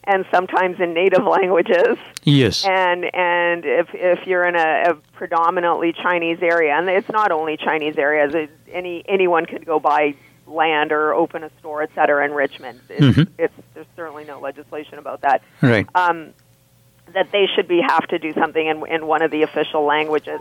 and 0.06 0.26
sometimes 0.32 0.80
in 0.80 0.94
native 0.94 1.24
languages. 1.26 1.98
yes, 2.24 2.66
and 2.66 3.04
and 3.14 3.66
if 3.66 3.88
if 3.94 4.26
you're 4.26 4.46
in 4.46 4.56
a, 4.56 4.92
a 4.92 4.94
predominantly 5.18 5.94
Chinese 5.94 6.40
area, 6.42 6.74
and 6.76 6.90
it's 6.90 7.10
not 7.10 7.32
only 7.32 7.58
Chinese 7.58 7.98
areas, 7.98 8.34
it, 8.34 8.50
any 8.72 9.04
anyone 9.08 9.46
could 9.46 9.66
go 9.66 9.80
buy 9.80 10.16
land 10.48 10.92
or 10.92 11.14
open 11.14 11.44
a 11.44 11.50
store, 11.60 11.82
et 11.84 11.90
cetera, 11.96 12.26
in 12.26 12.34
Richmond. 12.34 12.80
It's, 12.90 13.18
Mhm. 13.18 13.28
it's 13.38 13.54
there's 13.74 13.86
certainly 13.96 14.26
no 14.26 14.40
legislation 14.40 14.98
about 15.00 15.22
that. 15.22 15.42
right, 15.62 15.88
Um, 15.96 16.34
that 17.14 17.32
they 17.32 17.48
should 17.56 17.68
be 17.68 17.82
have 17.82 18.06
to 18.08 18.20
do 18.20 18.34
something 18.34 18.66
in 18.66 18.86
in 18.88 19.08
one 19.08 19.22
of 19.22 19.32
the 19.32 19.44
official 19.44 19.84
languages. 19.86 20.40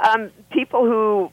Um, 0.00 0.30
people 0.50 0.84
who 0.86 1.30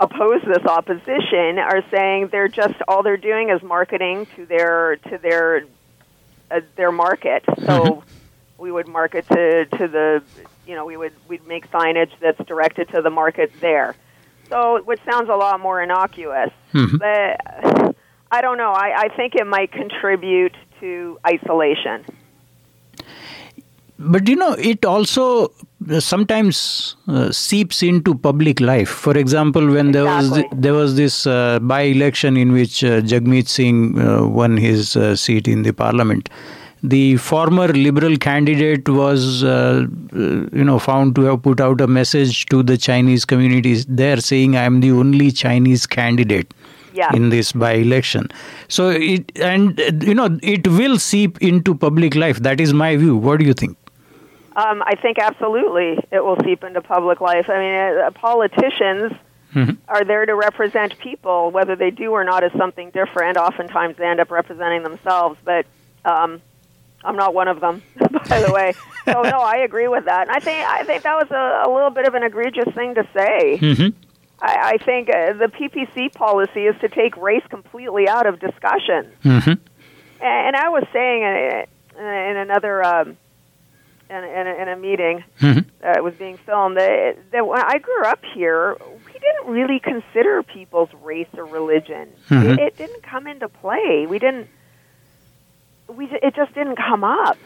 oppose 0.00 0.42
this 0.42 0.64
opposition 0.66 1.58
are 1.58 1.82
saying 1.90 2.28
they're 2.32 2.48
just 2.48 2.74
all 2.88 3.02
they're 3.02 3.16
doing 3.16 3.50
is 3.50 3.62
marketing 3.62 4.26
to 4.36 4.46
their 4.46 4.96
to 4.96 5.18
their 5.18 5.64
uh, 6.50 6.60
their 6.76 6.92
market. 6.92 7.42
So 7.60 7.84
Mhm. 7.84 8.02
we 8.58 8.70
would 8.72 8.88
market 8.88 9.26
to 9.28 9.64
to 9.66 9.88
the 9.88 10.22
you 10.66 10.74
know 10.74 10.84
we 10.84 10.96
would 10.96 11.12
we'd 11.28 11.46
make 11.46 11.70
signage 11.70 12.10
that's 12.20 12.42
directed 12.46 12.88
to 12.90 13.02
the 13.02 13.10
market 13.10 13.52
there. 13.60 13.94
So 14.50 14.82
which 14.82 15.00
sounds 15.08 15.28
a 15.30 15.36
lot 15.36 15.60
more 15.60 15.80
innocuous, 15.80 16.50
Mhm. 16.74 16.98
but 16.98 17.94
I 18.30 18.40
don't 18.40 18.58
know. 18.58 18.72
I, 18.72 19.04
I 19.04 19.08
think 19.16 19.34
it 19.36 19.46
might 19.46 19.70
contribute 19.72 20.54
to 20.80 21.18
isolation. 21.26 22.04
But 23.98 24.28
you 24.28 24.36
know 24.36 24.52
it 24.54 24.84
also 24.84 25.52
uh, 25.90 26.00
sometimes 26.00 26.96
uh, 27.08 27.30
seeps 27.30 27.82
into 27.82 28.14
public 28.14 28.60
life. 28.60 28.88
For 28.88 29.16
example 29.16 29.66
when 29.70 29.92
there 29.92 30.04
was 30.04 30.26
Exactly. 30.28 30.58
there 30.60 30.74
was 30.74 30.96
this 30.96 31.26
uh, 31.26 31.58
by 31.60 31.82
election 31.82 32.36
in 32.36 32.52
which 32.52 32.82
uh, 32.82 33.00
Jagmeet 33.00 33.48
Singh 33.48 33.98
uh, 34.00 34.26
won 34.26 34.56
his 34.56 34.96
uh, 34.96 35.14
seat 35.16 35.46
in 35.48 35.62
the 35.62 35.72
parliament. 35.72 36.28
The 36.82 37.16
former 37.16 37.68
liberal 37.68 38.16
candidate 38.18 38.88
was 38.88 39.42
you 39.42 40.64
know 40.64 40.78
found 40.78 41.14
to 41.16 41.22
have 41.22 41.42
put 41.42 41.60
out 41.60 41.80
a 41.80 41.86
message 41.86 42.44
to 42.46 42.62
the 42.62 42.76
chinese 42.76 43.24
communities 43.24 43.86
there 43.86 44.18
saying 44.18 44.54
i 44.54 44.64
am 44.64 44.80
the 44.82 44.90
only 44.92 45.30
chinese 45.30 45.86
candidate 45.86 46.52
Yeah. 46.98 47.14
in 47.18 47.30
this 47.30 47.48
by 47.60 47.70
election 47.84 48.26
so 48.74 48.84
it 48.90 49.32
and 49.46 49.80
you 50.08 50.14
know 50.18 50.26
it 50.42 50.68
will 50.80 50.98
seep 51.06 51.40
into 51.48 51.74
public 51.74 52.14
life. 52.24 52.38
That 52.48 52.60
is 52.64 52.72
my 52.82 52.90
view. 53.00 53.16
What 53.16 53.40
do 53.40 53.46
you 53.48 53.54
think 53.62 53.76
Um, 54.56 54.82
I 54.86 54.94
think 54.96 55.18
absolutely 55.18 55.98
it 56.12 56.24
will 56.24 56.36
seep 56.44 56.62
into 56.64 56.80
public 56.80 57.20
life. 57.20 57.50
I 57.50 57.58
mean, 57.58 57.98
uh, 58.04 58.10
politicians 58.12 59.12
Mhm. 59.54 59.76
are 59.88 60.04
there 60.04 60.26
to 60.26 60.34
represent 60.34 60.98
people, 60.98 61.50
whether 61.50 61.76
they 61.76 61.90
do 61.90 62.10
or 62.12 62.24
not 62.24 62.42
is 62.44 62.52
something 62.58 62.90
different. 62.90 63.36
Oftentimes 63.36 63.96
they 63.96 64.06
end 64.06 64.20
up 64.20 64.30
representing 64.30 64.82
themselves, 64.82 65.38
but 65.44 65.66
um, 66.04 66.40
I'm 67.04 67.16
not 67.16 67.34
one 67.34 67.48
of 67.48 67.60
them, 67.60 67.82
by 68.28 68.40
the 68.40 68.52
way. 68.52 68.72
So 69.04 69.22
no, 69.22 69.40
I 69.40 69.58
agree 69.58 69.88
with 69.88 70.06
that. 70.06 70.28
And 70.28 70.30
I 70.36 70.40
think 70.40 70.66
I 70.68 70.82
think 70.84 71.02
that 71.04 71.14
was 71.16 71.30
a, 71.30 71.68
a 71.68 71.70
little 71.72 71.90
bit 71.90 72.06
of 72.08 72.14
an 72.14 72.22
egregious 72.22 72.72
thing 72.74 72.94
to 72.96 73.06
say. 73.16 73.56
hmm 73.58 73.88
I, 74.42 74.72
I 74.74 74.78
think 74.78 75.08
uh, 75.08 75.32
the 75.34 75.46
PPC 75.46 76.12
policy 76.12 76.66
is 76.66 76.74
to 76.80 76.88
take 76.88 77.16
race 77.16 77.44
completely 77.48 78.08
out 78.08 78.26
of 78.26 78.40
discussion. 78.40 79.06
hmm 79.22 79.52
And 80.20 80.56
I 80.56 80.68
was 80.68 80.84
saying 80.92 81.22
uh, 81.24 82.00
in 82.02 82.36
another 82.36 82.84
um, 82.84 83.16
in, 84.10 84.16
in, 84.16 84.46
a, 84.46 84.62
in 84.62 84.68
a 84.68 84.76
meeting 84.76 85.24
hmm 85.40 85.58
that 85.80 86.02
was 86.02 86.14
being 86.18 86.38
filmed 86.46 86.78
that, 86.78 87.16
that 87.32 87.46
when 87.46 87.60
I 87.60 87.76
grew 87.78 88.04
up 88.06 88.20
here, 88.34 88.76
we 89.06 89.12
didn't 89.12 89.52
really 89.52 89.78
consider 89.78 90.42
people's 90.42 90.88
race 91.02 91.28
or 91.36 91.44
religion. 91.44 92.08
Mhm. 92.30 92.54
It, 92.54 92.60
it 92.60 92.76
didn't 92.78 93.02
come 93.02 93.26
into 93.26 93.48
play. 93.48 94.06
We 94.08 94.18
didn't. 94.18 94.48
We 95.88 96.06
it 96.06 96.34
just 96.34 96.54
didn't 96.54 96.76
come 96.76 97.04
up. 97.04 97.36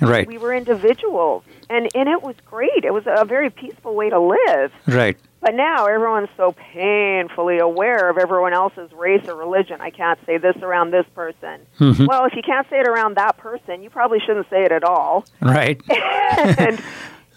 Right, 0.00 0.26
We 0.28 0.38
were 0.38 0.52
individuals, 0.54 1.42
and 1.70 1.88
and 1.94 2.08
it 2.08 2.22
was 2.22 2.34
great. 2.46 2.84
It 2.84 2.92
was 2.92 3.04
a 3.06 3.24
very 3.24 3.50
peaceful 3.50 3.94
way 3.94 4.10
to 4.10 4.20
live. 4.20 4.72
right. 4.86 5.16
But 5.40 5.54
now 5.54 5.86
everyone's 5.86 6.28
so 6.36 6.52
painfully 6.52 7.58
aware 7.58 8.10
of 8.10 8.18
everyone 8.18 8.52
else's 8.54 8.90
race 8.92 9.26
or 9.28 9.36
religion. 9.36 9.80
I 9.80 9.90
can't 9.90 10.18
say 10.26 10.36
this 10.38 10.56
around 10.62 10.90
this 10.90 11.06
person. 11.14 11.60
Mhm. 11.78 12.06
Well, 12.08 12.24
if 12.24 12.34
you 12.34 12.42
can't 12.42 12.68
say 12.68 12.80
it 12.80 12.88
around 12.88 13.16
that 13.16 13.36
person, 13.38 13.82
you 13.82 13.90
probably 13.90 14.18
shouldn't 14.20 14.50
say 14.50 14.64
it 14.64 14.72
at 14.72 14.82
all. 14.84 15.24
Right. 15.40 15.80
and 15.88 16.80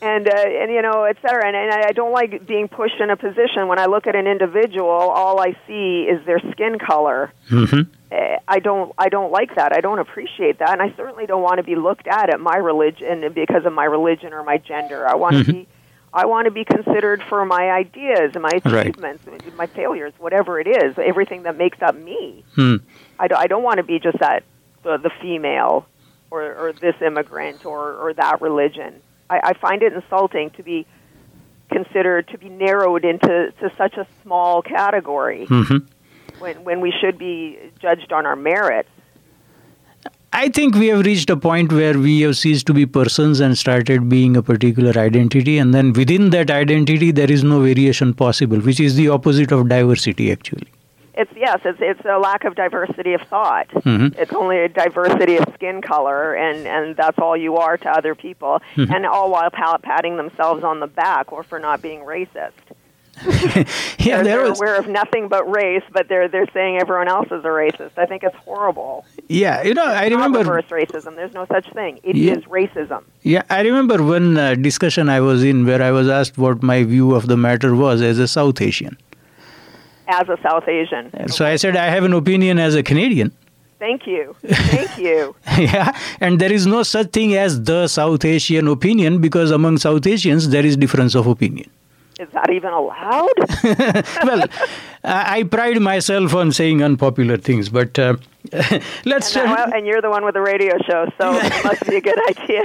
and 0.01 0.27
uh, 0.27 0.31
and 0.35 0.71
you 0.71 0.81
know, 0.81 1.03
et 1.03 1.17
cetera. 1.21 1.45
And, 1.45 1.55
and 1.55 1.71
I 1.71 1.91
don't 1.91 2.11
like 2.11 2.47
being 2.47 2.67
pushed 2.67 2.99
in 2.99 3.11
a 3.11 3.15
position 3.17 3.67
when 3.67 3.77
I 3.79 3.85
look 3.85 4.07
at 4.07 4.15
an 4.15 4.25
individual. 4.25 4.89
All 4.89 5.39
I 5.39 5.55
see 5.67 6.07
is 6.09 6.25
their 6.25 6.39
skin 6.51 6.79
color. 6.79 7.31
hmm 7.49 7.81
Uh, 8.11 8.37
I 8.47 8.59
don't 8.59 8.91
I 8.97 9.09
don't 9.09 9.31
like 9.31 9.55
that. 9.55 9.73
I 9.77 9.79
don't 9.79 9.99
appreciate 9.99 10.57
that, 10.59 10.71
and 10.71 10.81
I 10.81 10.91
certainly 10.97 11.27
don't 11.27 11.43
want 11.43 11.57
to 11.57 11.63
be 11.63 11.75
looked 11.75 12.07
at 12.07 12.29
at 12.33 12.39
my 12.39 12.57
religion 12.57 13.31
because 13.33 13.63
of 13.65 13.73
my 13.73 13.85
religion 13.85 14.33
or 14.33 14.43
my 14.43 14.57
gender. 14.57 15.07
I 15.07 15.15
want 15.15 15.37
to 15.37 15.53
be 15.53 15.67
I 16.13 16.25
want 16.25 16.45
to 16.45 16.51
be 16.51 16.65
considered 16.65 17.23
for 17.29 17.45
my 17.45 17.69
ideas 17.71 18.31
and 18.33 18.41
my 18.43 18.49
Right. 18.65 18.87
achievements, 18.87 19.23
my 19.55 19.67
failures, 19.67 20.13
whatever 20.19 20.59
it 20.59 20.67
is, 20.67 20.97
everything 20.97 21.43
that 21.43 21.57
makes 21.57 21.81
up 21.81 21.95
me. 21.95 22.43
Hmm. 22.55 22.77
I 23.17 23.27
don't, 23.27 23.39
I 23.39 23.47
don't 23.47 23.63
want 23.63 23.77
to 23.77 23.83
be 23.83 23.99
just 23.99 24.19
that 24.19 24.43
the, 24.83 24.97
the 24.97 25.11
female 25.21 25.85
or, 26.29 26.41
or 26.43 26.73
this 26.73 26.95
immigrant 27.05 27.65
or, 27.65 27.93
or 27.93 28.13
that 28.13 28.41
religion. 28.41 28.95
I, 29.29 29.39
I 29.43 29.53
find 29.53 29.83
it 29.83 29.93
insulting 29.93 30.49
to 30.51 30.63
be 30.63 30.85
considered 31.71 32.27
to 32.29 32.37
be 32.37 32.49
narrowed 32.49 33.05
into 33.05 33.53
to 33.61 33.71
such 33.77 33.95
a 33.95 34.05
small 34.23 34.61
category 34.61 35.45
hmm 35.45 35.77
when 36.39 36.63
when 36.65 36.81
we 36.81 36.91
should 36.99 37.17
be 37.17 37.57
judged 37.81 38.11
on 38.11 38.25
our 38.25 38.35
merits. 38.35 38.89
I 40.33 40.47
think 40.47 40.75
we 40.75 40.87
have 40.87 41.05
reached 41.05 41.29
a 41.29 41.35
point 41.35 41.73
where 41.73 41.97
we 41.99 42.21
have 42.21 42.37
ceased 42.37 42.65
to 42.67 42.73
be 42.73 42.85
persons 42.85 43.41
and 43.41 43.57
started 43.57 44.07
being 44.07 44.37
a 44.37 44.41
particular 44.41 44.97
identity, 44.97 45.57
and 45.57 45.73
then 45.73 45.91
within 45.91 46.29
that 46.29 46.49
identity, 46.49 47.11
there 47.11 47.29
is 47.29 47.43
no 47.43 47.61
variation 47.61 48.13
possible, 48.13 48.57
which 48.59 48.79
is 48.79 48.95
the 48.95 49.09
opposite 49.09 49.51
of 49.51 49.67
diversity, 49.67 50.31
actually. 50.31 50.67
It's 51.13 51.31
yes, 51.35 51.59
it's 51.65 51.79
it's 51.81 51.99
a 52.05 52.17
lack 52.17 52.45
of 52.45 52.55
diversity 52.55 53.13
of 53.13 53.21
thought. 53.23 53.67
Mhm. 53.71 54.17
It's 54.17 54.31
only 54.31 54.59
a 54.59 54.69
diversity 54.69 55.35
of 55.35 55.45
skin 55.55 55.81
color, 55.81 56.33
and 56.33 56.65
and 56.65 56.95
that's 56.95 57.19
all 57.19 57.35
you 57.35 57.57
are 57.57 57.77
to 57.77 57.89
other 57.89 58.15
people, 58.15 58.61
Mm-hmm. 58.77 58.93
and 58.93 59.05
all 59.05 59.29
while 59.29 59.49
pa- 59.51 59.77
patting 59.83 60.15
themselves 60.15 60.63
on 60.63 60.79
the 60.79 60.87
back 60.87 61.33
or 61.33 61.43
for 61.43 61.59
not 61.59 61.81
being 61.81 61.99
racist. 61.99 62.63
yeah, 63.99 64.23
they're, 64.23 64.41
was. 64.49 64.59
aware 64.59 64.75
of 64.77 64.87
nothing 64.87 65.27
but 65.27 65.49
race, 65.49 65.83
but 65.91 66.07
they're 66.07 66.27
they're 66.27 66.47
saying 66.53 66.77
everyone 66.81 67.07
else 67.07 67.27
is 67.27 67.43
a 67.43 67.49
racist. 67.49 67.91
I 67.97 68.05
think 68.05 68.23
it's 68.23 68.35
horrible. 68.37 69.05
Yeah, 69.27 69.61
you 69.63 69.73
know, 69.73 69.85
I 69.85 70.05
It's 70.05 70.11
not 70.15 70.25
remember. 70.25 70.39
reverse 70.53 70.65
racism. 70.71 71.15
There's 71.15 71.33
no 71.33 71.45
such 71.45 71.71
thing. 71.73 71.99
It 72.03 72.15
is 72.15 72.21
Yeah. 72.25 72.35
racism. 72.49 73.03
Yeah, 73.21 73.43
I 73.49 73.61
remember 73.61 74.01
one 74.03 74.37
uh, 74.37 74.55
discussion 74.55 75.09
I 75.09 75.19
was 75.21 75.43
in 75.43 75.65
where 75.65 75.81
I 75.81 75.91
was 75.91 76.07
asked 76.09 76.37
what 76.37 76.63
my 76.63 76.83
view 76.83 77.13
of 77.13 77.27
the 77.27 77.37
matter 77.37 77.75
was 77.75 78.01
as 78.01 78.17
a 78.17 78.27
South 78.27 78.59
Asian. 78.61 78.97
As 80.07 80.27
a 80.27 80.37
South 80.41 80.67
Asian. 80.67 81.11
So 81.29 81.45
I 81.45 81.55
said 81.57 81.75
I 81.75 81.85
have 81.87 82.03
an 82.03 82.13
opinion 82.13 82.59
as 82.59 82.75
a 82.75 82.83
Canadian. 82.83 83.31
Thank 83.79 84.05
you. 84.07 84.35
Thank 84.45 84.97
you. 84.97 85.35
yeah, 85.57 85.97
and 86.19 86.39
there 86.39 86.51
is 86.53 86.65
no 86.67 86.83
such 86.83 87.11
thing 87.11 87.35
as 87.35 87.63
the 87.63 87.87
South 87.87 88.23
Asian 88.25 88.67
opinion 88.67 89.19
because 89.21 89.51
among 89.51 89.77
South 89.79 90.05
Asians 90.05 90.49
there 90.49 90.65
is 90.65 90.75
difference 90.77 91.15
of 91.15 91.27
opinion. 91.27 91.69
Is 92.21 92.29
that 92.33 92.51
even 92.51 92.71
allowed? 92.71 93.33
well, 94.23 94.45
I 95.03 95.43
pride 95.43 95.81
myself 95.81 96.35
on 96.35 96.51
saying 96.51 96.83
unpopular 96.83 97.37
things, 97.37 97.69
but 97.69 97.97
uh, 97.97 98.17
let's. 99.05 99.35
And, 99.35 99.73
and 99.73 99.85
you're 99.85 100.01
the 100.01 100.09
one 100.09 100.25
with 100.25 100.33
the 100.33 100.41
radio 100.41 100.77
show, 100.79 101.07
so 101.19 101.33
it 101.35 101.53
must 101.63 101.85
be 101.87 101.97
a 101.97 102.01
good 102.01 102.19
idea. 102.29 102.63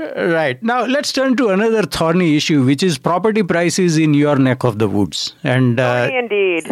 right 0.28 0.62
now, 0.62 0.84
let's 0.84 1.12
turn 1.12 1.36
to 1.36 1.48
another 1.48 1.82
thorny 1.82 2.36
issue, 2.36 2.64
which 2.64 2.82
is 2.82 2.96
property 2.96 3.42
prices 3.42 3.98
in 3.98 4.14
your 4.14 4.36
neck 4.36 4.64
of 4.64 4.78
the 4.78 4.88
woods, 4.88 5.34
and 5.42 5.80
uh, 5.80 6.08
Indeed. 6.12 6.64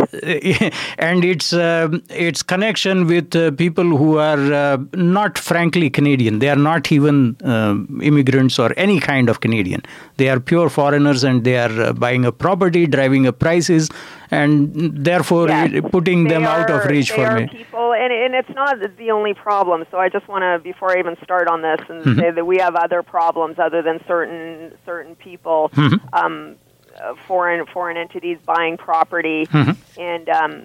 and 0.98 1.24
its 1.24 1.52
um 1.52 2.02
its 2.10 2.42
connection 2.42 3.06
with 3.06 3.34
uh, 3.34 3.50
people 3.52 3.96
who 3.96 4.18
are 4.18 4.52
uh, 4.52 4.78
not 4.94 5.36
frankly 5.36 5.90
Canadian. 5.90 6.38
They 6.38 6.48
are 6.48 6.56
not 6.56 6.92
even 6.92 7.36
um 7.44 8.00
immigrants 8.02 8.58
or 8.58 8.72
any 8.76 9.00
kind 9.00 9.28
of 9.28 9.40
Canadian. 9.40 9.82
They 10.16 10.28
are 10.28 10.38
pure 10.38 10.68
foreigners, 10.68 11.24
and 11.24 11.42
they 11.42 11.58
are 11.58 11.82
uh, 11.82 11.92
buying 11.92 12.24
a 12.24 12.32
property, 12.32 12.86
driving 12.86 13.26
up 13.26 13.40
prices, 13.40 13.90
and 14.30 15.04
therefore 15.04 15.48
Yes. 15.48 15.82
putting 15.90 16.24
They 16.24 16.30
them 16.34 16.44
out 16.44 16.70
of 16.70 16.84
reach 16.86 17.10
for 17.12 17.26
are 17.26 17.40
me. 17.40 17.46
people, 17.48 17.92
and, 17.92 18.12
and 18.12 18.34
it's 18.34 18.50
not 18.54 18.78
the 18.96 19.10
only 19.10 19.34
problem. 19.34 19.84
So 19.90 19.98
I 19.98 20.08
just 20.08 20.26
want 20.28 20.42
to, 20.42 20.58
before 20.62 20.96
I 20.96 20.98
even 20.98 21.16
start 21.22 21.48
on 21.48 21.62
this, 21.62 21.80
and 21.88 22.02
Mm-hmm. 22.04 22.20
say 22.20 22.30
that 22.30 22.46
we 22.46 22.56
have 22.58 22.74
other 22.76 23.02
problems 23.02 23.58
other 23.58 23.82
than 23.82 24.00
certain 24.06 24.72
certain 24.86 25.14
people, 25.16 25.70
Mm-hmm. 25.74 26.14
um, 26.14 26.56
uh, 27.02 27.14
foreign 27.26 27.64
foreign 27.66 27.96
entities 27.96 28.38
buying 28.44 28.76
property 28.76 29.46
Mm-hmm. 29.46 30.00
and 30.00 30.28
um, 30.28 30.62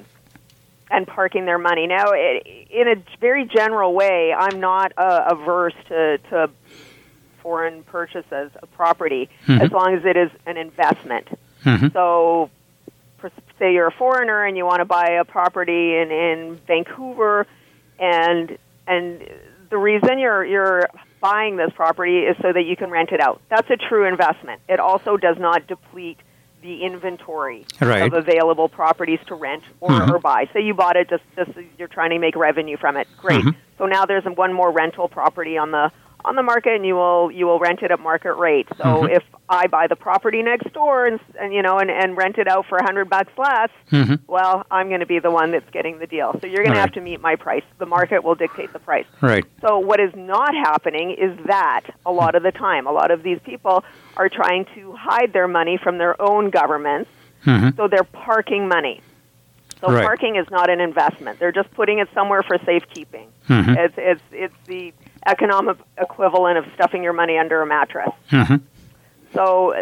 and 0.89 1.05
parking 1.05 1.45
their 1.45 1.57
money. 1.57 1.85
Now, 1.87 2.11
it, 2.13 2.45
in 2.69 2.87
a 2.87 2.95
very 3.19 3.45
general 3.45 3.93
way, 3.93 4.33
I'm 4.33 4.59
not 4.61 4.93
uh, 4.97 5.25
averse 5.35 5.73
to 5.89 6.17
to 6.29 6.49
foreign 7.41 7.83
purchases 7.83 8.51
of 8.61 8.71
property 8.73 9.29
Mm-hmm. 9.47 9.61
as 9.65 9.71
long 9.71 9.93
as 9.95 10.05
it 10.05 10.17
is 10.17 10.31
an 10.45 10.57
investment. 10.57 11.27
Mhm. 11.65 11.91
So, 11.93 12.49
say 13.59 13.73
you're 13.73 13.87
a 13.87 13.91
foreigner 13.91 14.45
and 14.45 14.55
you 14.57 14.65
want 14.65 14.79
to 14.79 14.85
buy 14.85 15.17
a 15.19 15.25
property 15.25 15.95
in, 15.95 16.11
in 16.11 16.59
Vancouver, 16.67 17.45
and 17.99 18.57
and 18.87 19.27
the 19.69 19.77
reason 19.77 20.19
you're 20.19 20.45
you're 20.45 20.87
buying 21.19 21.57
this 21.57 21.71
property 21.75 22.19
is 22.19 22.35
so 22.41 22.53
that 22.53 22.63
you 22.63 22.75
can 22.75 22.89
rent 22.91 23.09
it 23.11 23.19
out. 23.19 23.41
That's 23.49 23.69
a 23.69 23.77
true 23.77 24.05
investment. 24.07 24.61
It 24.69 24.79
also 24.79 25.17
does 25.17 25.37
not 25.39 25.67
deplete 25.67 26.19
the 26.61 26.83
inventory 26.83 27.65
Right. 27.81 28.01
of 28.03 28.13
available 28.13 28.67
properties 28.67 29.19
to 29.27 29.35
rent 29.35 29.63
or, 29.79 29.89
Mhm. 29.91 30.11
or 30.11 30.19
buy. 30.19 30.49
Say 30.53 30.61
you 30.61 30.73
bought 30.73 30.95
it 30.95 31.09
just 31.09 31.23
just 31.35 31.51
you're 31.77 31.87
trying 31.87 32.11
to 32.11 32.19
make 32.19 32.35
revenue 32.35 32.77
from 32.77 32.97
it. 32.97 33.07
Great. 33.21 33.41
Mhm. 33.43 33.55
So 33.77 33.85
now 33.85 34.05
there's 34.05 34.25
one 34.25 34.53
more 34.53 34.71
rental 34.71 35.07
property 35.07 35.57
on 35.57 35.71
the 35.71 35.91
on 36.27 36.35
the 36.35 36.43
market, 36.43 36.73
and 36.75 36.85
you 36.85 36.95
will 36.95 37.31
you 37.31 37.45
will 37.45 37.59
rent 37.59 37.81
it 37.81 37.89
at 37.91 37.99
market 37.99 38.33
rate. 38.33 38.67
So 38.77 38.83
Mhm. 38.83 39.15
if 39.17 39.23
I 39.49 39.67
buy 39.67 39.87
the 39.87 39.95
property 39.95 40.43
next 40.43 40.71
door 40.73 41.05
and, 41.05 41.19
and 41.39 41.53
you 41.53 41.61
know 41.61 41.77
and, 41.79 41.89
and 41.89 42.17
rent 42.17 42.37
it 42.37 42.47
out 42.47 42.65
for 42.67 42.77
a 42.77 42.83
hundred 42.83 43.09
bucks 43.09 43.31
less, 43.37 43.69
Mhm. 43.91 44.19
well, 44.27 44.65
I'm 44.69 44.89
going 44.89 44.99
to 44.99 45.05
be 45.05 45.19
the 45.19 45.31
one 45.31 45.51
that's 45.51 45.69
getting 45.71 45.99
the 45.99 46.07
deal. 46.07 46.35
So 46.41 46.47
you're 46.47 46.63
going 46.63 46.73
to 46.75 46.79
have 46.81 46.91
to 46.93 47.01
meet 47.01 47.21
my 47.21 47.35
price. 47.37 47.63
The 47.77 47.85
market 47.85 48.23
will 48.23 48.35
dictate 48.35 48.73
the 48.73 48.79
price. 48.79 49.05
Right. 49.21 49.45
So 49.61 49.79
what 49.79 49.99
is 49.99 50.13
not 50.15 50.53
happening 50.53 51.11
is 51.11 51.37
that 51.45 51.81
a 52.05 52.11
lot 52.11 52.35
of 52.35 52.43
the 52.43 52.51
time, 52.51 52.87
a 52.87 52.91
lot 52.91 53.09
of 53.11 53.23
these 53.23 53.39
people 53.45 53.83
are 54.17 54.27
trying 54.29 54.65
to 54.75 54.91
hide 54.93 55.31
their 55.33 55.47
money 55.47 55.77
from 55.77 55.97
their 55.97 56.21
own 56.21 56.49
governments, 56.49 57.09
Mhm. 57.45 57.75
so 57.77 57.87
they're 57.87 58.03
parking 58.03 58.67
money. 58.67 59.01
So 59.79 59.91
Right. 59.93 60.03
parking 60.03 60.35
is 60.37 60.49
not 60.49 60.69
an 60.71 60.81
investment. 60.81 61.39
They're 61.39 61.51
just 61.51 61.71
putting 61.75 61.99
it 61.99 62.09
somewhere 62.13 62.41
for 62.41 62.57
safekeeping. 62.65 63.27
Mhm. 63.47 63.77
It's 63.77 63.93
it's 63.97 64.23
it's 64.31 64.55
the 64.65 64.91
economic 65.27 65.77
equivalent 65.99 66.57
of 66.57 66.65
stuffing 66.75 67.03
your 67.03 67.13
money 67.13 67.37
under 67.37 67.61
a 67.61 67.65
mattress. 67.65 68.09
Mhm. 68.31 68.61
So 69.33 69.75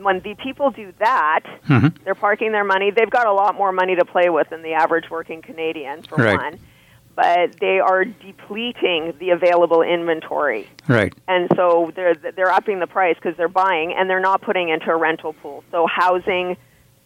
when 0.00 0.20
the 0.20 0.34
people 0.34 0.70
do 0.70 0.92
that, 0.98 1.40
Mhm. 1.68 1.94
they're 2.04 2.14
parking 2.14 2.52
their 2.52 2.64
money. 2.64 2.90
They've 2.90 3.10
got 3.10 3.26
a 3.26 3.32
lot 3.32 3.54
more 3.54 3.72
money 3.72 3.96
to 3.96 4.04
play 4.04 4.28
with 4.30 4.50
than 4.50 4.62
the 4.62 4.74
average 4.74 5.10
working 5.10 5.42
Canadian, 5.42 6.02
for 6.02 6.16
Right. 6.22 6.38
one. 6.38 6.58
But 7.16 7.58
they 7.60 7.80
are 7.80 8.04
depleting 8.04 9.14
the 9.18 9.30
available 9.30 9.82
inventory, 9.82 10.68
Right. 10.88 11.12
and 11.28 11.50
so 11.54 11.90
they're 11.94 12.14
they're 12.14 12.50
upping 12.52 12.78
the 12.78 12.86
price 12.86 13.16
because 13.16 13.36
they're 13.36 13.48
buying, 13.48 13.92
and 13.92 14.08
they're 14.08 14.20
not 14.20 14.40
putting 14.40 14.68
into 14.70 14.90
a 14.90 14.96
rental 14.96 15.32
pool. 15.34 15.62
So 15.70 15.86
housing, 15.86 16.56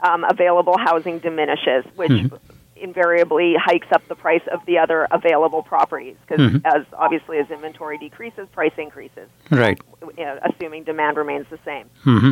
um, 0.00 0.24
available 0.28 0.76
housing 0.78 1.18
diminishes, 1.18 1.84
which 1.96 2.10
Mhm. 2.12 2.38
Invariably 2.84 3.54
hikes 3.58 3.88
up 3.92 4.06
the 4.08 4.14
price 4.14 4.42
of 4.52 4.60
the 4.66 4.78
other 4.78 5.08
available 5.10 5.62
properties 5.62 6.16
because 6.26 6.52
Mhm. 6.52 6.60
as 6.64 6.84
obviously 6.96 7.38
as 7.38 7.50
inventory 7.50 7.98
decreases, 7.98 8.46
price 8.50 8.72
increases, 8.78 9.28
Right. 9.50 9.80
you 10.16 10.24
know, 10.24 10.38
assuming 10.42 10.84
demand 10.84 11.16
remains 11.16 11.46
the 11.50 11.58
same. 11.64 11.86
hmm 12.04 12.30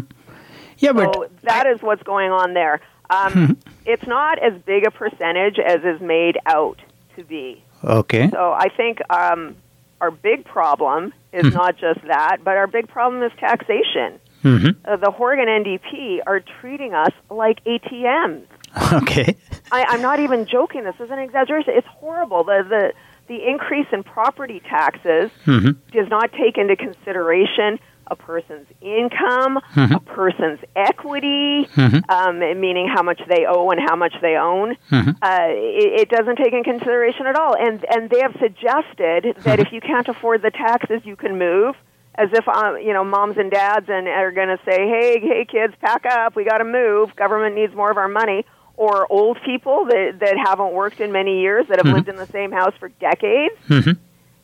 Yeah, 0.79 0.93
but 0.93 1.15
So 1.15 1.27
that 1.43 1.67
is 1.67 1.83
what's 1.83 2.03
going 2.03 2.31
on 2.31 2.55
there. 2.55 2.81
Um, 3.11 3.57
it's 3.87 4.07
not 4.07 4.39
as 4.39 4.53
big 4.65 4.87
a 4.87 4.91
percentage 4.91 5.59
as 5.59 5.83
is 5.85 6.01
made 6.01 6.39
out 6.47 6.79
to 7.17 7.25
be. 7.25 7.63
okay. 7.85 8.31
So 8.31 8.53
I 8.53 8.69
think 8.77 9.01
um, 9.11 9.57
our 10.01 10.11
big 10.11 10.45
problem 10.45 11.13
is 11.33 11.47
Hmm. 11.47 11.55
not 11.55 11.77
just 11.79 12.01
that, 12.07 12.39
but 12.45 12.57
our 12.57 12.67
big 12.67 12.89
problem 12.89 13.23
is 13.23 13.33
taxation. 13.39 14.21
hmm 14.43 14.69
Uh, 14.85 14.97
the 14.97 15.11
Horgan 15.11 15.47
NDP 15.49 16.21
are 16.27 16.41
treating 16.61 16.95
us 16.95 17.13
like 17.31 17.63
ATMs. 17.65 18.47
Okay. 18.93 19.37
I, 19.71 19.85
I'm 19.85 20.03
not 20.03 20.21
even 20.21 20.47
joking. 20.47 20.85
This 20.85 20.95
is 21.01 21.11
an 21.11 21.19
exaggeration. 21.19 21.73
It's 21.77 21.87
horrible. 21.87 22.45
The 22.45 22.63
the 22.69 22.93
the 23.29 23.49
increase 23.49 23.87
in 23.93 24.03
property 24.03 24.61
taxes 24.69 25.31
hmm 25.45 25.71
does 25.93 26.09
not 26.09 26.33
take 26.33 26.59
into 26.59 26.77
consideration 26.77 27.79
a 28.09 28.17
person's 28.17 28.67
income, 28.83 29.61
Mhm. 29.75 29.95
a 29.97 30.01
person's 30.01 30.59
equity, 30.77 31.67
Mhm. 31.77 32.03
um, 32.11 32.39
meaning 32.61 32.89
how 32.89 33.03
much 33.03 33.23
they 33.29 33.47
owe 33.47 33.71
and 33.71 33.81
how 33.81 33.97
much 33.97 34.13
they 34.21 34.37
own. 34.37 34.77
Mhm. 34.91 35.17
Uh, 35.23 35.47
it, 35.51 36.01
it 36.03 36.09
doesn't 36.11 36.37
take 36.37 36.53
in 36.53 36.65
consideration 36.65 37.27
at 37.27 37.37
all. 37.37 37.55
And 37.57 37.83
and 37.95 38.11
they 38.11 38.21
have 38.21 38.37
suggested 38.41 39.37
that 39.45 39.61
if 39.61 39.73
you 39.73 39.81
can't 39.81 40.09
afford 40.09 40.43
the 40.43 40.51
taxes, 40.51 41.01
you 41.05 41.17
can 41.17 41.39
move. 41.39 41.77
As 42.17 42.29
if 42.35 42.47
uh, 42.47 42.75
you 42.75 42.93
know, 42.93 43.05
moms 43.05 43.39
and 43.39 43.51
dads 43.51 43.87
and 43.89 44.07
are 44.07 44.33
going 44.33 44.49
to 44.49 44.59
say, 44.67 44.87
"Hey, 44.87 45.19
hey, 45.21 45.47
kids, 45.51 45.73
pack 45.81 46.05
up. 46.05 46.37
We 46.37 46.45
got 46.45 46.59
to 46.59 46.65
move. 46.65 47.17
Government 47.17 47.55
needs 47.55 47.75
more 47.75 47.91
of 47.91 47.97
our 47.97 48.09
money." 48.09 48.45
Or 48.87 49.07
old 49.19 49.37
people 49.51 49.79
that 49.93 50.19
that 50.25 50.37
haven't 50.49 50.73
worked 50.73 51.01
in 51.05 51.13
many 51.13 51.35
years 51.47 51.63
that 51.69 51.77
have 51.79 51.87
Mhm. 51.87 51.95
lived 51.97 52.09
in 52.09 52.17
the 52.17 52.31
same 52.39 52.51
house 52.61 52.75
for 52.81 52.89
decades 53.09 53.59
hmm 53.69 53.93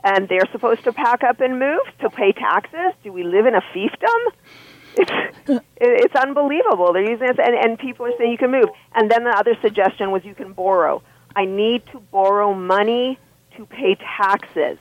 and 0.04 0.28
they're 0.28 0.48
supposed 0.52 0.82
to 0.84 0.92
pack 0.92 1.20
up 1.24 1.40
and 1.40 1.58
move 1.58 1.84
to 2.02 2.08
pay 2.08 2.30
taxes. 2.48 2.92
Do 3.02 3.12
we 3.18 3.24
live 3.24 3.46
in 3.50 3.54
a 3.56 3.64
fiefdom? 3.74 4.20
It's 5.00 5.12
it's 5.76 6.14
unbelievable. 6.14 6.92
They're 6.92 7.10
using 7.14 7.26
this, 7.26 7.40
and, 7.48 7.54
and 7.62 7.78
people 7.86 8.06
are 8.06 8.12
saying 8.16 8.30
you 8.30 8.38
can 8.38 8.52
move. 8.52 8.68
And 8.94 9.10
then 9.10 9.24
the 9.24 9.34
other 9.42 9.54
suggestion 9.60 10.12
was 10.12 10.20
you 10.24 10.36
can 10.42 10.52
borrow. 10.52 11.02
I 11.34 11.44
need 11.46 11.80
to 11.92 11.98
borrow 11.98 12.54
money 12.54 13.18
to 13.56 13.66
pay 13.66 13.96
taxes. 14.20 14.78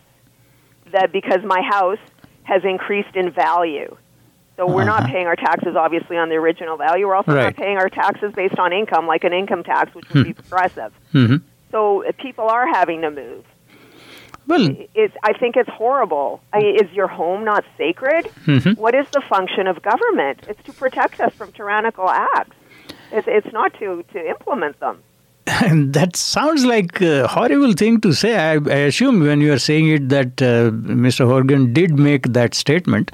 That 0.96 1.12
because 1.12 1.42
my 1.44 1.62
house 1.78 2.04
has 2.44 2.62
increased 2.64 3.16
in 3.16 3.32
value. 3.32 3.90
So 4.58 4.66
we're 4.68 4.84
not 4.86 5.04
Uh-huh. 5.04 5.12
paying 5.14 5.28
our 5.28 5.36
taxes 5.36 5.76
obviously 5.76 6.18
on 6.18 6.30
the 6.30 6.36
original 6.36 6.78
value. 6.78 7.08
We're 7.08 7.16
also 7.16 7.34
Right. 7.34 7.44
not 7.44 7.56
paying 7.56 7.78
our 7.78 7.90
taxes 7.90 8.34
based 8.34 8.58
on 8.60 8.74
income, 8.74 9.06
like 9.08 9.24
an 9.24 9.32
income 9.34 9.64
tax, 9.64 9.94
which 9.96 10.06
would 10.12 10.26
be 10.26 10.34
progressive. 10.34 10.92
Mhm. 11.14 11.42
So 11.72 12.04
uh, 12.04 12.12
people 12.18 12.48
are 12.50 12.68
having 12.68 13.02
to 13.02 13.12
move. 13.12 13.44
Well, 14.48 14.70
It's, 14.96 15.14
I 15.24 15.34
think 15.34 15.58
it's 15.58 15.70
horrible. 15.70 16.42
I, 16.54 16.60
is 16.82 16.90
your 16.94 17.08
home 17.08 17.44
not 17.44 17.66
sacred? 17.78 18.30
Mhm. 18.46 18.78
What 18.78 18.96
is 18.96 19.08
the 19.10 19.22
function 19.22 19.68
of 19.68 19.82
government? 19.82 20.40
It's 20.50 20.64
to 20.64 20.72
protect 20.74 21.20
us 21.20 21.34
from 21.34 21.52
tyrannical 21.52 22.10
acts. 22.10 22.56
It's, 23.12 23.28
it's 23.28 23.52
not 23.54 23.74
to, 23.80 24.04
to 24.14 24.20
implement 24.30 24.80
them. 24.80 24.98
And 25.70 25.94
that 25.94 26.16
sounds 26.16 26.66
like 26.66 27.00
a 27.02 27.28
horrible 27.28 27.74
thing 27.74 28.00
to 28.02 28.12
say. 28.14 28.36
I, 28.36 28.54
I 28.78 28.80
assume 28.90 29.20
when 29.20 29.40
you 29.42 29.52
are 29.54 29.60
saying 29.60 29.88
it 29.90 30.10
that 30.10 30.42
uh, 30.42 30.72
Mr. 31.06 31.26
Horgan 31.28 31.74
did 31.74 31.98
make 32.00 32.24
that 32.34 32.54
statement. 32.54 33.12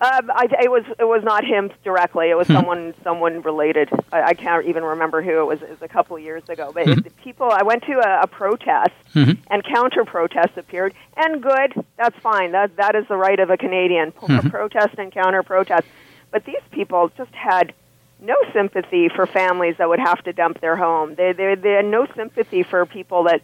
Um, 0.00 0.30
I, 0.30 0.46
it 0.62 0.70
was 0.70 0.84
it 0.98 1.04
was 1.04 1.24
not 1.24 1.44
him 1.44 1.72
directly. 1.82 2.30
It 2.30 2.36
was 2.36 2.46
hmm. 2.46 2.54
someone 2.54 2.94
someone 3.02 3.42
related. 3.42 3.90
I, 4.12 4.22
I 4.22 4.34
can't 4.34 4.64
even 4.66 4.84
remember 4.84 5.22
who 5.22 5.40
it 5.40 5.44
was. 5.44 5.60
It 5.60 5.70
was 5.70 5.82
a 5.82 5.88
couple 5.88 6.16
of 6.16 6.22
years 6.22 6.48
ago. 6.48 6.70
But 6.72 6.88
it, 6.88 6.98
hmm. 6.98 7.08
people, 7.22 7.50
I 7.50 7.64
went 7.64 7.82
to 7.84 7.94
a, 7.94 8.22
a 8.22 8.26
protest, 8.28 8.92
hmm. 9.12 9.32
and 9.50 9.64
counter 9.64 10.04
protests 10.04 10.56
appeared, 10.56 10.94
and 11.16 11.42
good. 11.42 11.74
That's 11.96 12.16
fine. 12.18 12.52
That 12.52 12.76
that 12.76 12.94
is 12.94 13.08
the 13.08 13.16
right 13.16 13.40
of 13.40 13.50
a 13.50 13.56
Canadian. 13.56 14.12
P- 14.12 14.48
Protest 14.48 14.94
and 14.98 15.10
counter 15.10 15.42
protest. 15.42 15.86
But 16.30 16.44
these 16.44 16.62
people 16.70 17.10
just 17.16 17.34
had 17.34 17.74
no 18.20 18.36
sympathy 18.52 19.08
for 19.08 19.26
families 19.26 19.76
that 19.78 19.88
would 19.88 19.98
have 19.98 20.22
to 20.24 20.32
dump 20.32 20.60
their 20.60 20.76
home. 20.76 21.14
They 21.16 21.32
they, 21.32 21.54
they 21.54 21.72
had 21.72 21.86
no 21.86 22.06
sympathy 22.14 22.62
for 22.62 22.86
people 22.86 23.24
that 23.24 23.42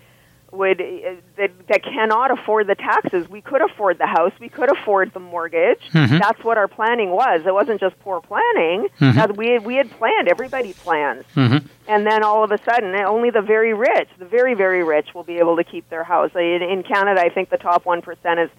would 0.55 0.81
uh, 0.81 1.14
that 1.37 1.51
that 1.69 1.83
cannot 1.83 2.31
afford 2.31 2.67
the 2.67 2.75
taxes. 2.75 3.29
We 3.29 3.40
could 3.40 3.62
afford 3.62 3.99
the 3.99 4.07
house. 4.07 4.33
We 4.40 4.49
could 4.49 4.71
afford 4.71 5.12
the 5.12 5.21
mortgage. 5.21 5.81
Mm-hmm. 5.93 6.19
That's 6.19 6.43
what 6.45 6.57
our 6.59 6.69
planning 6.69 7.11
was. 7.11 7.43
It 7.47 7.55
wasn't 7.55 7.81
just 7.81 7.99
poor 8.01 8.21
planning. 8.21 8.88
Mm-hmm. 9.01 9.17
Now 9.17 9.27
we 9.27 9.49
had, 9.49 9.64
we 9.64 9.75
had 9.77 9.90
planned. 9.90 10.29
Everybody 10.29 10.73
plans. 10.73 11.25
Mm-hmm. 11.35 11.67
And 11.88 12.07
then 12.07 12.23
all 12.23 12.45
of 12.45 12.51
a 12.51 12.59
sudden, 12.62 12.95
eh, 12.95 13.05
only 13.05 13.31
the 13.31 13.43
very 13.43 13.75
rich, 13.75 14.09
the 14.19 14.25
very 14.25 14.55
very 14.55 14.83
rich, 14.85 15.14
will 15.14 15.25
be 15.25 15.38
able 15.38 15.57
to 15.57 15.64
keep 15.64 15.88
their 15.90 16.05
house. 16.05 16.31
In, 16.35 16.62
in 16.62 16.83
Canada, 16.83 17.21
I 17.21 17.29
think 17.29 17.51
the 17.51 17.59
top 17.59 17.85
one 17.85 18.03
percent 18.03 18.40
is 18.40 18.51